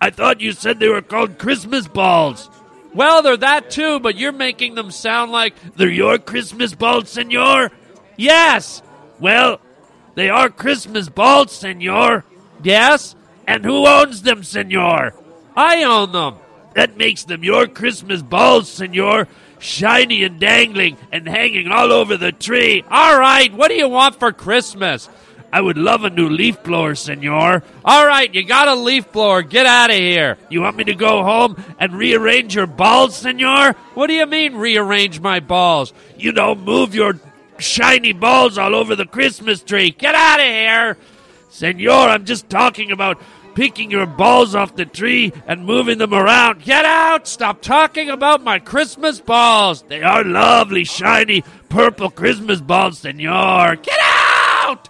I 0.00 0.10
thought 0.10 0.40
you 0.40 0.52
said 0.52 0.78
they 0.78 0.88
were 0.88 1.02
called 1.02 1.38
Christmas 1.38 1.88
balls. 1.88 2.48
Well, 2.94 3.22
they're 3.22 3.36
that 3.38 3.72
too, 3.72 3.98
but 3.98 4.16
you're 4.16 4.30
making 4.30 4.76
them 4.76 4.92
sound 4.92 5.32
like 5.32 5.54
they're 5.74 5.90
your 5.90 6.18
Christmas 6.18 6.72
balls, 6.72 7.10
senor. 7.10 7.72
Yes. 8.16 8.80
Well, 9.18 9.60
they 10.16 10.30
are 10.30 10.48
Christmas 10.48 11.08
balls, 11.10 11.52
senor. 11.52 12.24
Yes? 12.62 13.14
And 13.46 13.64
who 13.64 13.86
owns 13.86 14.22
them, 14.22 14.42
senor? 14.42 15.14
I 15.54 15.84
own 15.84 16.12
them. 16.12 16.36
That 16.74 16.96
makes 16.96 17.24
them 17.24 17.44
your 17.44 17.66
Christmas 17.68 18.22
balls, 18.22 18.68
senor. 18.68 19.28
Shiny 19.58 20.24
and 20.24 20.40
dangling 20.40 20.96
and 21.12 21.28
hanging 21.28 21.68
all 21.68 21.92
over 21.92 22.16
the 22.16 22.32
tree. 22.32 22.82
All 22.90 23.18
right, 23.18 23.52
what 23.52 23.68
do 23.68 23.74
you 23.74 23.88
want 23.88 24.18
for 24.18 24.32
Christmas? 24.32 25.08
I 25.52 25.60
would 25.60 25.78
love 25.78 26.04
a 26.04 26.10
new 26.10 26.28
leaf 26.28 26.62
blower, 26.62 26.94
senor. 26.94 27.62
All 27.84 28.06
right, 28.06 28.34
you 28.34 28.44
got 28.44 28.68
a 28.68 28.74
leaf 28.74 29.12
blower. 29.12 29.42
Get 29.42 29.64
out 29.64 29.90
of 29.90 29.96
here. 29.96 30.38
You 30.50 30.62
want 30.62 30.76
me 30.76 30.84
to 30.84 30.94
go 30.94 31.22
home 31.22 31.62
and 31.78 31.94
rearrange 31.94 32.54
your 32.54 32.66
balls, 32.66 33.16
senor? 33.16 33.72
What 33.94 34.08
do 34.08 34.14
you 34.14 34.26
mean, 34.26 34.56
rearrange 34.56 35.20
my 35.20 35.40
balls? 35.40 35.92
You 36.18 36.32
know, 36.32 36.54
move 36.54 36.94
your 36.94 37.14
shiny 37.58 38.12
balls 38.12 38.58
all 38.58 38.74
over 38.74 38.96
the 38.96 39.06
Christmas 39.06 39.62
tree. 39.62 39.90
Get 39.90 40.14
out 40.14 40.40
of 40.40 40.46
here. 40.46 40.96
Senor, 41.48 42.08
I'm 42.08 42.24
just 42.24 42.50
talking 42.50 42.90
about 42.90 43.20
picking 43.56 43.90
your 43.90 44.04
balls 44.06 44.54
off 44.54 44.76
the 44.76 44.84
tree 44.84 45.32
and 45.46 45.64
moving 45.64 45.96
them 45.96 46.12
around. 46.12 46.62
Get 46.62 46.84
out! 46.84 47.26
Stop 47.26 47.62
talking 47.62 48.10
about 48.10 48.44
my 48.44 48.58
Christmas 48.58 49.18
balls. 49.18 49.82
They 49.82 50.02
are 50.02 50.22
lovely, 50.22 50.84
shiny, 50.84 51.42
purple 51.70 52.10
Christmas 52.10 52.60
balls, 52.60 52.98
senor. 52.98 53.76
Get 53.76 53.98
out! 53.98 54.88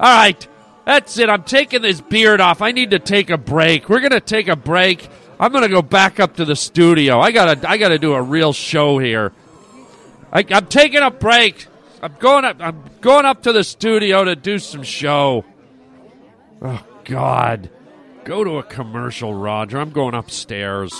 All 0.00 0.16
right, 0.16 0.48
that's 0.84 1.16
it. 1.18 1.30
I'm 1.30 1.44
taking 1.44 1.82
this 1.82 2.00
beard 2.00 2.40
off. 2.40 2.60
I 2.60 2.72
need 2.72 2.90
to 2.90 2.98
take 2.98 3.30
a 3.30 3.38
break. 3.38 3.88
We're 3.88 4.00
gonna 4.00 4.20
take 4.20 4.48
a 4.48 4.56
break. 4.56 5.08
I'm 5.38 5.52
gonna 5.52 5.68
go 5.68 5.80
back 5.80 6.18
up 6.18 6.36
to 6.36 6.44
the 6.44 6.56
studio. 6.56 7.20
I 7.20 7.30
gotta, 7.30 7.68
I 7.68 7.76
gotta 7.76 7.98
do 7.98 8.14
a 8.14 8.20
real 8.20 8.52
show 8.52 8.98
here. 8.98 9.32
I, 10.32 10.44
I'm 10.50 10.66
taking 10.66 11.00
a 11.00 11.12
break. 11.12 11.68
I'm 12.02 12.14
going 12.18 12.44
up. 12.44 12.56
I'm 12.60 12.82
going 13.00 13.26
up 13.26 13.42
to 13.42 13.52
the 13.52 13.64
studio 13.64 14.24
to 14.24 14.34
do 14.34 14.58
some 14.58 14.82
show. 14.82 15.44
Oh 16.62 16.84
God, 17.04 17.70
go 18.24 18.42
to 18.42 18.58
a 18.58 18.62
commercial, 18.62 19.34
Roger. 19.34 19.78
I'm 19.78 19.90
going 19.90 20.14
upstairs. 20.14 20.92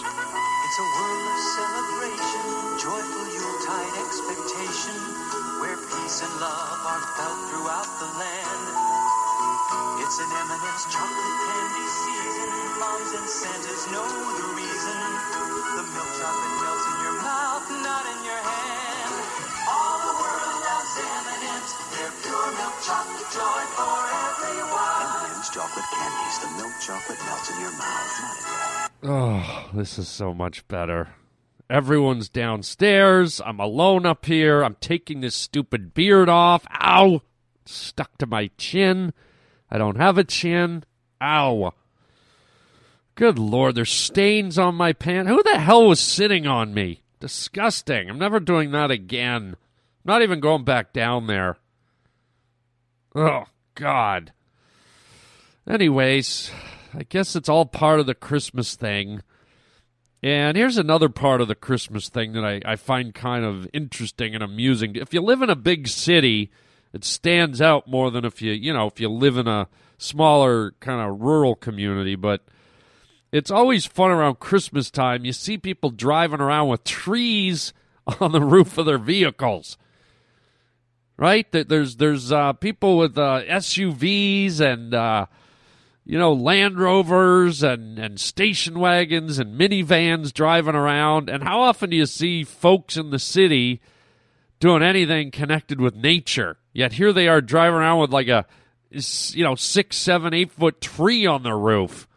Chocolate 26.91 27.19
melts 27.25 27.51
in 27.55 27.61
your 27.61 27.73
mouth. 27.73 28.91
Oh, 29.05 29.71
this 29.73 29.97
is 29.97 30.09
so 30.09 30.35
much 30.35 30.67
better. 30.67 31.11
Everyone's 31.69 32.29
downstairs. 32.29 33.41
I'm 33.47 33.61
alone 33.61 34.05
up 34.05 34.27
here. 34.27 34.65
I'm 34.65 34.75
taking 34.81 35.21
this 35.21 35.37
stupid 35.37 35.95
beard 35.95 36.29
off. 36.29 36.67
Ow! 36.83 37.23
Stuck 37.65 38.19
to 38.19 38.27
my 38.27 38.51
chin. 38.59 39.13
I 39.71 39.79
don't 39.79 39.99
have 39.99 40.19
a 40.19 40.25
chin. 40.25 40.83
Ow. 41.23 41.73
Good 43.15 43.39
lord, 43.39 43.77
there's 43.77 43.93
stains 43.93 44.59
on 44.59 44.75
my 44.75 44.93
pants. 44.93 45.31
Who 45.31 45.43
the 45.45 45.61
hell 45.61 45.87
was 45.87 46.01
sitting 46.01 46.49
on 46.49 46.75
me? 46.75 47.03
Disgusting. 47.21 48.11
I'm 48.11 48.19
never 48.19 48.41
doing 48.41 48.73
that 48.73 48.91
again. 48.91 49.55
I'm 49.55 49.57
not 50.05 50.23
even 50.23 50.41
going 50.41 50.65
back 50.65 50.93
down 50.93 51.29
there. 51.29 51.57
Oh, 53.15 53.45
God. 53.77 54.33
Anyways, 55.69 56.51
I 56.95 57.05
guess 57.05 57.37
it's 57.37 57.49
all 57.49 57.67
part 57.67 58.01
of 58.01 58.07
the 58.07 58.15
Christmas 58.15 58.75
thing. 58.75 59.23
And 60.23 60.57
here's 60.57 60.77
another 60.77 61.09
part 61.09 61.41
of 61.41 61.49
the 61.49 61.55
Christmas 61.55 62.09
thing 62.09 62.33
that 62.33 62.45
I, 62.45 62.61
I 62.65 62.77
find 62.77 63.15
kind 63.15 63.45
of 63.45 63.67
interesting 63.73 64.35
and 64.35 64.45
amusing. 64.45 64.97
If 64.97 65.15
you 65.15 65.23
live 65.23 65.41
in 65.41 65.49
a 65.49 65.57
big 65.57 65.89
city, 65.89 66.51
it 66.93 67.05
stands 67.05 67.63
out 67.63 67.89
more 67.89 68.11
than 68.11 68.25
if 68.25 68.43
you, 68.43 68.53
you 68.53 68.73
know, 68.73 68.87
if 68.87 69.01
you 69.01 69.09
live 69.09 69.39
in 69.39 69.47
a 69.47 69.69
smaller 69.97 70.73
kind 70.81 71.01
of 71.01 71.21
rural 71.21 71.55
community. 71.55 72.17
But 72.17 72.45
it's 73.33 73.51
always 73.51 73.87
fun 73.87 74.11
around 74.11 74.41
Christmas 74.41 74.91
time. 74.91 75.25
You 75.25 75.33
see 75.33 75.57
people 75.57 75.91
driving 75.91 76.41
around 76.41 76.69
with 76.69 76.85
trees 76.85 77.73
on 78.21 78.33
the 78.33 78.43
roof 78.43 78.77
of 78.77 78.87
their 78.87 78.99
vehicles. 78.99 79.79
Right? 81.17 81.51
There's 81.53 81.97
there's 81.97 82.33
uh, 82.33 82.55
people 82.55 82.97
with 82.97 83.19
uh, 83.19 83.43
SUVs 83.45 84.61
and 84.61 84.95
uh, 84.95 85.27
you 86.11 86.19
know 86.19 86.33
Land 86.33 86.77
Rovers 86.81 87.63
and 87.63 87.97
and 87.97 88.19
station 88.19 88.81
wagons 88.81 89.39
and 89.39 89.57
minivans 89.59 90.33
driving 90.33 90.75
around. 90.75 91.31
And 91.31 91.45
how 91.45 91.61
often 91.61 91.91
do 91.91 91.97
you 91.97 92.07
see 92.07 92.43
folks 92.43 92.97
in 92.97 93.11
the 93.11 93.21
city 93.21 93.81
doing 94.59 94.83
anything 94.83 95.31
connected 95.31 95.81
with 95.81 95.95
nature? 95.95 96.57
Yet 96.73 96.95
here 96.95 97.13
they 97.13 97.29
are 97.29 97.41
driving 97.41 97.79
around 97.79 98.01
with 98.01 98.11
like 98.11 98.27
a 98.27 98.45
you 98.91 99.45
know 99.45 99.55
six, 99.55 99.99
seven, 99.99 100.35
eight 100.35 100.51
foot 100.51 100.81
tree 100.81 101.27
on 101.27 101.45
their 101.45 101.57
roof. 101.57 102.09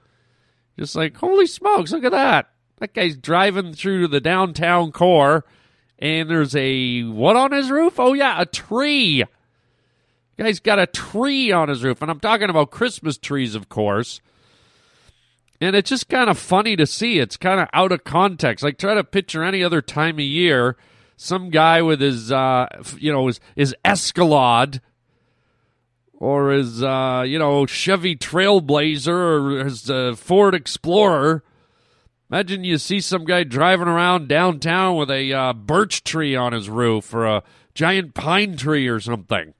Just 0.79 0.95
like, 0.95 1.15
holy 1.15 1.45
smokes, 1.45 1.91
look 1.91 2.03
at 2.03 2.13
that. 2.13 2.49
That 2.79 2.95
guy's 2.95 3.15
driving 3.15 3.73
through 3.73 4.07
the 4.07 4.19
downtown 4.19 4.91
core, 4.91 5.45
and 5.99 6.27
there's 6.27 6.55
a 6.55 7.03
what 7.03 7.35
on 7.35 7.51
his 7.51 7.69
roof? 7.69 7.99
Oh, 7.99 8.13
yeah, 8.13 8.41
a 8.41 8.47
tree. 8.47 9.23
Guy's 10.37 10.59
got 10.59 10.79
a 10.79 10.87
tree 10.87 11.51
on 11.51 11.69
his 11.69 11.83
roof, 11.83 12.01
and 12.01 12.09
I'm 12.09 12.19
talking 12.19 12.49
about 12.49 12.71
Christmas 12.71 13.17
trees, 13.17 13.53
of 13.53 13.69
course. 13.69 14.19
And 15.61 15.75
it's 15.75 15.89
just 15.89 16.09
kind 16.09 16.29
of 16.29 16.39
funny 16.39 16.75
to 16.75 16.87
see. 16.87 17.19
It's 17.19 17.37
kind 17.37 17.59
of 17.59 17.69
out 17.71 17.91
of 17.91 18.03
context. 18.03 18.63
Like, 18.63 18.77
try 18.77 18.95
to 18.95 19.03
picture 19.03 19.43
any 19.43 19.63
other 19.63 19.81
time 19.81 20.15
of 20.15 20.25
year, 20.25 20.75
some 21.15 21.49
guy 21.49 21.81
with 21.81 22.01
his, 22.01 22.31
uh, 22.31 22.67
you 22.97 23.11
know, 23.11 23.27
his, 23.27 23.39
his 23.55 23.75
Escalade 23.85 24.81
or 26.15 26.51
his, 26.51 26.83
uh, 26.83 27.23
you 27.25 27.37
know, 27.37 27.65
Chevy 27.65 28.15
Trailblazer 28.15 29.07
or 29.07 29.63
his 29.63 29.89
uh, 29.89 30.15
Ford 30.17 30.55
Explorer. 30.55 31.43
Imagine 32.31 32.63
you 32.63 32.79
see 32.79 32.99
some 32.99 33.25
guy 33.25 33.43
driving 33.43 33.87
around 33.87 34.27
downtown 34.27 34.95
with 34.95 35.11
a 35.11 35.31
uh, 35.31 35.53
birch 35.53 36.03
tree 36.03 36.35
on 36.35 36.51
his 36.51 36.67
roof 36.67 37.13
or 37.13 37.25
a 37.25 37.43
giant 37.75 38.15
pine 38.15 38.57
tree 38.57 38.87
or 38.87 38.99
something. 38.99 39.53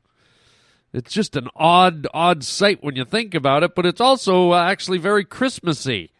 It's 0.93 1.11
just 1.11 1.35
an 1.35 1.47
odd, 1.55 2.07
odd 2.13 2.43
sight 2.43 2.83
when 2.83 2.95
you 2.95 3.03
think 3.03 3.33
about 3.33 3.63
it, 3.63 3.73
but 3.73 3.85
it's 3.85 3.99
also 3.99 4.51
uh, 4.51 4.63
actually 4.63 4.99
very 4.99 5.25
Christmassy. 5.25 6.11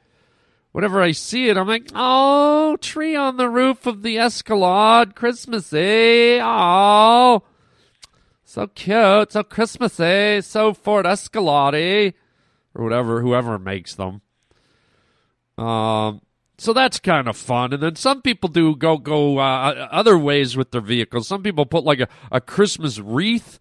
Whenever 0.72 1.00
I 1.00 1.12
see 1.12 1.50
it, 1.50 1.58
I'm 1.58 1.68
like, 1.68 1.92
oh, 1.94 2.76
tree 2.78 3.16
on 3.16 3.38
the 3.38 3.50
roof 3.50 3.86
of 3.86 4.02
the 4.02 4.18
Escalade, 4.18 5.14
Christmassy, 5.14 6.40
oh. 6.42 7.44
So 8.44 8.66
cute, 8.66 9.32
so 9.32 9.44
Christmassy, 9.44 10.42
so 10.42 10.74
Ford 10.74 11.06
Escalade, 11.06 12.16
or 12.74 12.84
whatever, 12.84 13.22
whoever 13.22 13.60
makes 13.60 13.94
them. 13.94 14.22
Um, 15.56 16.22
so 16.58 16.74
that's 16.74 17.00
kind 17.00 17.28
of 17.28 17.38
fun. 17.38 17.74
And 17.74 17.84
then 17.84 17.96
some 17.96 18.24
people 18.24 18.50
do 18.50 18.76
go 18.76 18.98
go 18.98 19.38
uh, 19.38 19.88
other 19.92 20.18
ways 20.18 20.58
with 20.58 20.72
their 20.72 20.82
vehicles. 20.82 21.28
Some 21.28 21.44
people 21.44 21.68
put 21.68 21.84
like 21.84 22.00
a, 22.00 22.08
a 22.32 22.42
Christmas 22.42 23.00
wreath 23.00 23.60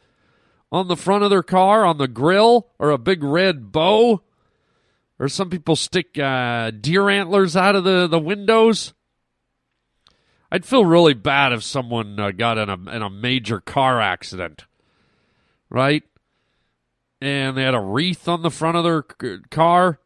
on 0.73 0.89
the 0.89 0.97
front 0.97 1.23
of 1.23 1.31
their 1.31 1.43
car, 1.43 1.85
on 1.85 1.99
the 1.99 2.09
grill, 2.09 2.69
or 2.79 2.91
a 2.91 2.99
big 2.99 3.23
red 3.23 3.71
bow. 3.71 4.23
Or 5.19 5.29
some 5.29 5.51
people 5.51 5.77
stick 5.77 6.19
uh, 6.19 6.71
deer 6.71 7.09
antlers 7.11 7.55
out 7.55 7.77
of 7.77 7.85
the, 7.85 8.09
the 8.09 8.19
windows. 8.19 8.95
I'd 10.51 10.65
feel 10.65 10.85
really 10.85 11.15
bad 11.15 11.53
if 11.53 11.63
someone 11.63 12.19
uh, 12.19 12.31
got 12.31 12.59
in 12.59 12.69
a 12.69 12.75
in 12.75 13.03
a 13.03 13.09
major 13.09 13.61
car 13.61 14.01
accident, 14.01 14.65
right? 15.71 16.03
And 17.21 17.57
they 17.57 17.63
had 17.63 17.75
a 17.75 17.81
wreath 17.81 18.27
on 18.27 18.43
the 18.43 18.51
front 18.51 18.77
of 18.77 18.85
their 18.85 19.03
car, 19.51 19.99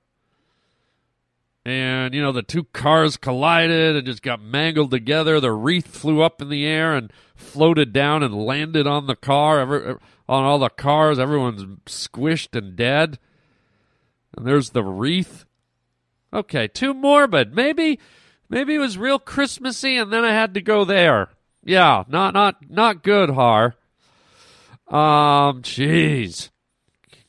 and 1.65 2.15
you 2.15 2.23
know 2.23 2.31
the 2.31 2.43
two 2.43 2.65
cars 2.65 3.17
collided 3.17 3.97
and 3.97 4.07
just 4.07 4.23
got 4.23 4.41
mangled 4.41 4.93
together. 4.93 5.41
The 5.41 5.51
wreath 5.51 5.89
flew 5.89 6.23
up 6.23 6.41
in 6.41 6.49
the 6.49 6.65
air 6.65 6.95
and 6.95 7.13
floated 7.35 7.93
down 7.93 8.23
and 8.23 8.35
landed 8.35 8.87
on 8.87 9.07
the 9.07 9.17
car. 9.17 9.59
Every, 9.59 9.97
on 10.29 10.45
all 10.45 10.59
the 10.59 10.69
cars, 10.69 11.19
everyone's 11.19 11.63
squished 11.87 12.57
and 12.57 12.77
dead. 12.77 13.19
And 14.37 14.47
there's 14.47 14.71
the 14.71 14.83
wreath. 14.83 15.45
Okay, 16.33 16.69
too 16.69 16.93
morbid. 16.93 17.55
Maybe 17.55 17.99
maybe 18.49 18.75
it 18.75 18.81
was 18.81 18.99
real 18.99 19.19
Christmassy 19.19 19.97
and 19.97 20.13
then 20.13 20.25
I 20.25 20.33
had 20.33 20.55
to 20.55 20.61
go 20.61 20.85
there. 20.85 21.31
Yeah, 21.65 22.05
not 22.09 22.35
not 22.35 22.69
not 22.69 23.03
good, 23.03 23.31
Har. 23.31 23.75
Um, 24.89 25.63
jeez. 25.63 26.51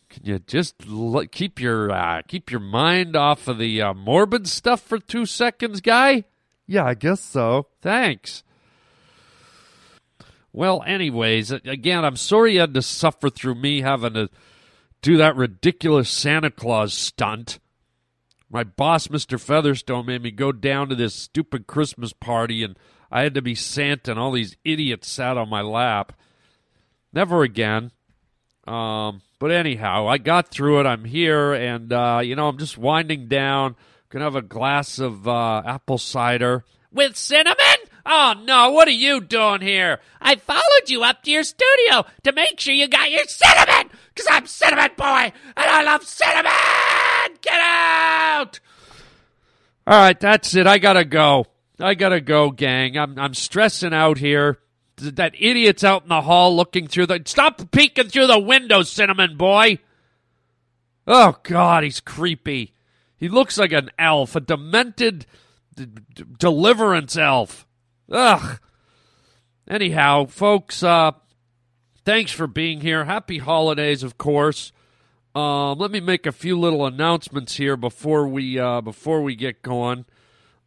Can 0.10 0.25
you 0.25 0.39
just 0.39 0.75
l- 0.89 1.25
keep 1.31 1.60
your 1.60 1.91
uh, 1.91 2.21
keep 2.27 2.51
your 2.51 2.60
mind 2.60 3.15
off 3.15 3.47
of 3.47 3.57
the 3.57 3.81
uh, 3.81 3.93
morbid 3.93 4.47
stuff 4.47 4.81
for 4.81 4.99
2 4.99 5.25
seconds, 5.25 5.81
guy? 5.81 6.23
Yeah, 6.67 6.86
I 6.86 6.93
guess 6.95 7.21
so. 7.21 7.67
Thanks. 7.81 8.43
Well, 10.58 10.82
anyways, 10.88 11.52
again, 11.52 12.04
I'm 12.04 12.15
sorry 12.15 12.54
you 12.54 12.62
had 12.62 12.74
to 12.74 12.82
suffer 12.82 13.30
through 13.30 13.54
me 13.54 13.82
having 13.82 14.15
to 14.15 14.28
do 15.04 15.17
that 15.17 15.36
ridiculous 15.36 16.10
Santa 16.10 16.50
Claus 16.50 16.96
stunt. 16.96 17.60
My 18.50 18.63
boss, 18.63 19.06
Mr. 19.06 19.39
Featherstone, 19.39 20.08
made 20.08 20.24
me 20.24 20.32
go 20.32 20.52
down 20.52 20.89
to 20.89 20.96
this 20.96 21.13
stupid 21.13 21.67
Christmas 21.67 22.12
party, 22.12 22.63
and 22.63 22.76
I 23.12 23.22
had 23.22 23.36
to 23.36 23.41
be 23.43 23.54
Santa, 23.54 24.10
and 24.10 24.20
all 24.20 24.32
these 24.32 24.58
idiots 24.65 25.08
sat 25.08 25.38
on 25.38 25.48
my 25.48 25.62
lap. 25.62 26.13
Never 27.13 27.43
again. 27.43 27.91
Um, 28.65 29.22
but 29.38 29.52
anyhow, 29.52 30.08
I 30.08 30.17
got 30.17 30.48
through 30.48 30.80
it. 30.80 30.88
I'm 30.88 31.06
here, 31.06 31.54
and 31.54 31.93
uh, 31.93 32.22
you 32.24 32.36
know, 32.36 32.48
I'm 32.48 32.58
just 32.58 32.80
winding 32.80 33.28
down. 33.28 33.76
Gonna 34.10 34.26
have 34.26 34.36
a 34.36 34.41
glass 34.41 34.98
of 34.98 35.28
uh, 35.28 35.62
apple 35.67 36.00
cider 36.00 36.65
with 36.91 37.15
cinnamon. 37.15 37.87
Oh 38.10 38.36
no, 38.46 38.72
what 38.72 38.88
are 38.88 38.91
you 38.91 39.20
doing 39.20 39.60
here? 39.60 40.00
I 40.22 40.38
followed 40.38 40.88
you 40.88 41.04
up 41.04 41.24
to 41.24 41.32
your 41.32 41.43
studio 41.43 42.06
to 42.24 42.32
make 42.32 42.58
sure 42.58 42.74
you 42.74 42.88
got 42.88 43.12
your 43.12 43.26
cinnamon, 43.26 43.91
because 44.15 44.28
I'm 44.32 44.48
Cinnamon 44.48 44.91
Boy, 44.96 45.04
and 45.04 45.34
I 45.58 45.84
love 45.84 46.06
cinnamon! 46.06 47.38
Get 47.41 47.60
out! 47.60 48.62
All 49.86 50.00
right, 50.00 50.17
that's 50.17 50.56
it. 50.56 50.67
I 50.67 50.78
gotta 50.78 51.04
go. 51.04 51.48
I 51.82 51.96
gotta 51.96 52.22
go, 52.22 52.50
gang. 52.50 52.98
I'm, 52.98 53.20
I'm 53.20 53.34
stressing 53.34 53.93
out 53.93 54.17
here. 54.17 54.58
That 54.96 55.36
idiot's 55.38 55.84
out 55.84 56.04
in 56.04 56.10
the 56.10 56.22
hall 56.22 56.56
looking 56.56 56.88
through 56.88 57.08
the. 57.08 57.22
Stop 57.26 57.72
peeking 57.72 58.08
through 58.08 58.28
the 58.28 58.39
window, 58.39 58.84
Cinnamon 58.84 59.36
Boy! 59.36 59.80
Oh, 61.06 61.36
God, 61.43 61.84
he's 61.84 62.00
creepy. 62.00 62.74
He 63.17 63.28
looks 63.28 63.58
like 63.58 63.74
an 63.74 63.91
elf, 64.00 64.36
a 64.36 64.39
demented 64.39 65.26
d- 65.76 65.88
d- 66.13 66.24
deliverance 66.39 67.17
elf. 67.17 67.66
Ugh. 68.12 68.60
Anyhow, 69.70 70.26
folks, 70.26 70.82
uh, 70.82 71.12
thanks 72.06 72.32
for 72.32 72.48
being 72.48 72.82
here. 72.82 73.06
Happy 73.06 73.38
holidays, 73.38 74.02
of 74.02 74.17
course. 74.17 74.72
Um, 75.36 75.78
let 75.78 75.91
me 75.91 76.00
make 76.00 76.26
a 76.26 76.32
few 76.32 76.60
little 76.60 76.86
announcements 76.86 77.58
here 77.58 77.78
before 77.78 78.28
we 78.28 78.58
uh, 78.58 78.82
before 78.82 79.22
we 79.22 79.36
get 79.36 79.62
going. 79.62 80.06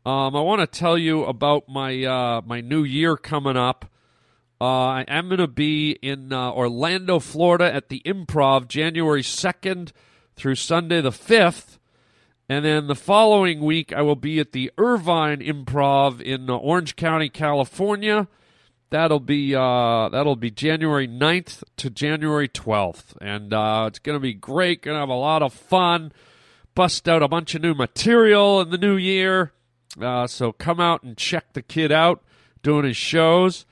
Um, 0.06 0.36
I 0.36 0.40
want 0.42 0.60
to 0.60 0.66
tell 0.66 0.96
you 0.96 1.24
about 1.24 1.68
my 1.68 2.04
uh, 2.04 2.42
my 2.46 2.60
new 2.60 2.84
year 2.84 3.16
coming 3.16 3.56
up. 3.56 3.90
Uh, 4.60 4.86
I 4.86 5.04
am 5.08 5.28
going 5.28 5.38
to 5.38 5.48
be 5.48 5.92
in 6.02 6.32
uh, 6.32 6.52
Orlando, 6.52 7.18
Florida, 7.18 7.74
at 7.74 7.88
the 7.88 8.00
Improv, 8.04 8.68
January 8.68 9.22
second 9.22 9.92
through 10.36 10.54
Sunday 10.54 11.00
the 11.00 11.10
fifth. 11.10 11.79
And 12.50 12.64
then 12.64 12.88
the 12.88 12.96
following 12.96 13.60
week, 13.60 13.92
I 13.92 14.02
will 14.02 14.16
be 14.16 14.40
at 14.40 14.50
the 14.50 14.72
Irvine 14.76 15.38
Improv 15.38 16.20
in 16.20 16.50
Orange 16.50 16.96
County, 16.96 17.28
California. 17.28 18.26
That'll 18.90 19.20
be 19.20 19.54
uh, 19.54 20.08
that'll 20.08 20.34
be 20.34 20.50
January 20.50 21.06
9th 21.06 21.62
to 21.76 21.90
January 21.90 22.48
12th, 22.48 23.16
and 23.20 23.54
uh, 23.54 23.84
it's 23.86 24.00
going 24.00 24.16
to 24.16 24.20
be 24.20 24.34
great. 24.34 24.82
Going 24.82 24.96
to 24.96 24.98
have 24.98 25.08
a 25.08 25.14
lot 25.14 25.44
of 25.44 25.52
fun. 25.52 26.10
Bust 26.74 27.08
out 27.08 27.22
a 27.22 27.28
bunch 27.28 27.54
of 27.54 27.62
new 27.62 27.72
material 27.72 28.60
in 28.60 28.70
the 28.70 28.78
new 28.78 28.96
year. 28.96 29.52
Uh, 30.00 30.26
so 30.26 30.50
come 30.50 30.80
out 30.80 31.04
and 31.04 31.16
check 31.16 31.52
the 31.52 31.62
kid 31.62 31.92
out 31.92 32.20
doing 32.64 32.84
his 32.84 32.96
shows. 32.96 33.64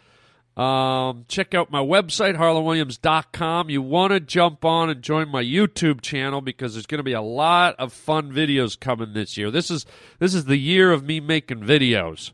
Um, 0.58 1.24
check 1.28 1.54
out 1.54 1.70
my 1.70 1.78
website, 1.78 2.36
harlandwilliams.com. 2.36 3.70
You 3.70 3.80
want 3.80 4.12
to 4.12 4.18
jump 4.18 4.64
on 4.64 4.90
and 4.90 5.00
join 5.00 5.28
my 5.28 5.42
YouTube 5.42 6.00
channel 6.00 6.40
because 6.40 6.74
there's 6.74 6.86
going 6.86 6.98
to 6.98 7.04
be 7.04 7.12
a 7.12 7.22
lot 7.22 7.76
of 7.78 7.92
fun 7.92 8.32
videos 8.32 8.78
coming 8.78 9.12
this 9.12 9.36
year. 9.36 9.52
This 9.52 9.70
is 9.70 9.86
this 10.18 10.34
is 10.34 10.46
the 10.46 10.56
year 10.56 10.90
of 10.90 11.04
me 11.04 11.20
making 11.20 11.60
videos. 11.60 12.32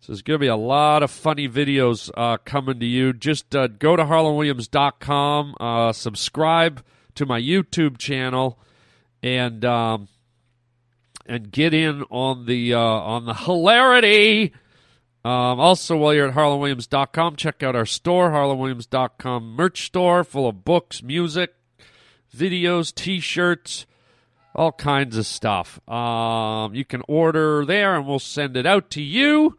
So 0.00 0.12
there's 0.12 0.20
going 0.20 0.34
to 0.34 0.42
be 0.42 0.48
a 0.48 0.56
lot 0.56 1.02
of 1.02 1.10
funny 1.10 1.48
videos 1.48 2.10
uh, 2.14 2.36
coming 2.44 2.78
to 2.78 2.86
you. 2.86 3.14
Just 3.14 3.56
uh, 3.56 3.68
go 3.68 3.96
to 3.96 4.04
harlandwilliams.com, 4.04 5.54
uh, 5.58 5.92
subscribe 5.92 6.84
to 7.14 7.24
my 7.24 7.40
YouTube 7.40 7.96
channel, 7.96 8.58
and 9.22 9.64
um, 9.64 10.08
and 11.24 11.50
get 11.50 11.72
in 11.72 12.02
on 12.10 12.44
the 12.44 12.74
uh, 12.74 12.78
on 12.78 13.24
the 13.24 13.34
hilarity. 13.34 14.52
Um, 15.22 15.60
also, 15.60 15.98
while 15.98 16.14
you're 16.14 16.28
at 16.28 16.34
harlandwilliams.com, 16.34 17.36
check 17.36 17.62
out 17.62 17.76
our 17.76 17.84
store, 17.84 18.30
harlandwilliams.com 18.30 19.54
merch 19.54 19.84
store, 19.86 20.24
full 20.24 20.48
of 20.48 20.64
books, 20.64 21.02
music, 21.02 21.54
videos, 22.34 22.94
T-shirts, 22.94 23.84
all 24.54 24.72
kinds 24.72 25.18
of 25.18 25.26
stuff. 25.26 25.78
Um, 25.88 26.74
you 26.74 26.86
can 26.86 27.02
order 27.06 27.66
there, 27.66 27.96
and 27.96 28.06
we'll 28.06 28.18
send 28.18 28.56
it 28.56 28.64
out 28.64 28.88
to 28.90 29.02
you. 29.02 29.58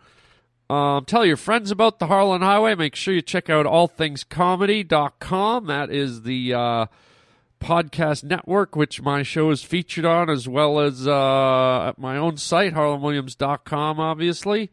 Um, 0.67 1.05
tell 1.05 1.25
your 1.25 1.37
friends 1.37 1.69
about 1.69 1.99
the 1.99 2.07
Harland 2.07 2.43
Highway. 2.43 2.73
Make 2.75 2.95
sure 2.95 3.13
you 3.13 3.21
check 3.21 3.49
out 3.49 3.65
allthingscomedy.com. 3.65 5.67
That 5.67 5.91
is 5.91 6.23
the 6.23 6.53
uh, 6.53 6.85
podcast 7.59 8.23
network, 8.23 8.75
which 8.75 9.01
my 9.01 9.21
show 9.21 9.51
is 9.51 9.63
featured 9.63 10.05
on, 10.05 10.29
as 10.29 10.47
well 10.47 10.79
as 10.79 11.07
uh, 11.07 11.89
at 11.89 11.99
my 11.99 12.17
own 12.17 12.37
site, 12.37 12.73
harlandwilliams.com, 12.73 13.99
obviously. 13.99 14.71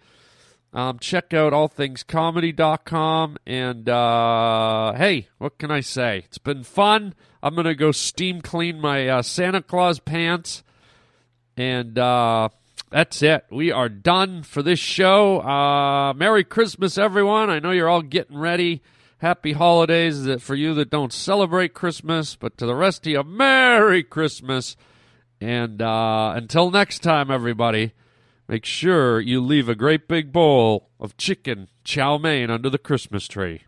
Um, 0.73 0.99
check 0.99 1.33
out 1.33 1.53
allthingscomedy.com. 1.53 3.37
And 3.47 3.89
uh, 3.89 4.93
hey, 4.95 5.29
what 5.39 5.59
can 5.59 5.71
I 5.71 5.81
say? 5.81 6.25
It's 6.27 6.39
been 6.39 6.63
fun. 6.63 7.15
I'm 7.43 7.55
going 7.55 7.67
to 7.67 7.75
go 7.75 7.93
steam 7.93 8.41
clean 8.43 8.81
my 8.81 9.09
uh, 9.09 9.23
Santa 9.23 9.63
Claus 9.63 9.99
pants. 9.99 10.63
And 11.57 11.99
uh, 11.99 12.51
that's 12.91 13.23
it. 13.23 13.45
We 13.51 13.73
are 13.73 13.89
done 13.89 14.43
for 14.43 14.63
this 14.63 14.79
show. 14.79 15.41
Uh, 15.41 16.13
Merry 16.15 16.45
Christmas, 16.45 16.99
everyone. 16.99 17.51
I 17.51 17.59
know 17.59 17.71
you're 17.71 17.89
all 17.89 18.03
getting 18.03 18.39
ready. 18.39 18.83
Happy 19.19 19.53
holidays 19.53 20.29
for 20.41 20.55
you 20.55 20.75
that 20.75 20.91
don't 20.91 21.13
celebrate 21.13 21.75
Christmas, 21.75 22.37
but 22.37 22.57
to 22.59 22.67
the 22.67 22.75
rest 22.75 23.07
of 23.07 23.13
you, 23.13 23.23
Merry 23.25 24.05
Christmas. 24.05 24.77
And 25.41 25.83
uh, 25.83 26.35
until 26.37 26.71
next 26.71 27.01
time, 27.01 27.31
everybody, 27.31 27.93
make 28.49 28.65
sure 28.65 29.21
you 29.21 29.41
leave 29.41 29.69
a 29.69 29.75
great 29.75 30.09
big 30.09 30.33
bowl 30.33 30.91
of 30.99 31.17
chicken 31.17 31.69
chow 31.85 32.19
mein 32.19 32.51
under 32.51 32.71
the 32.71 32.79
Christmas 32.79 33.29
tree. 33.29 33.63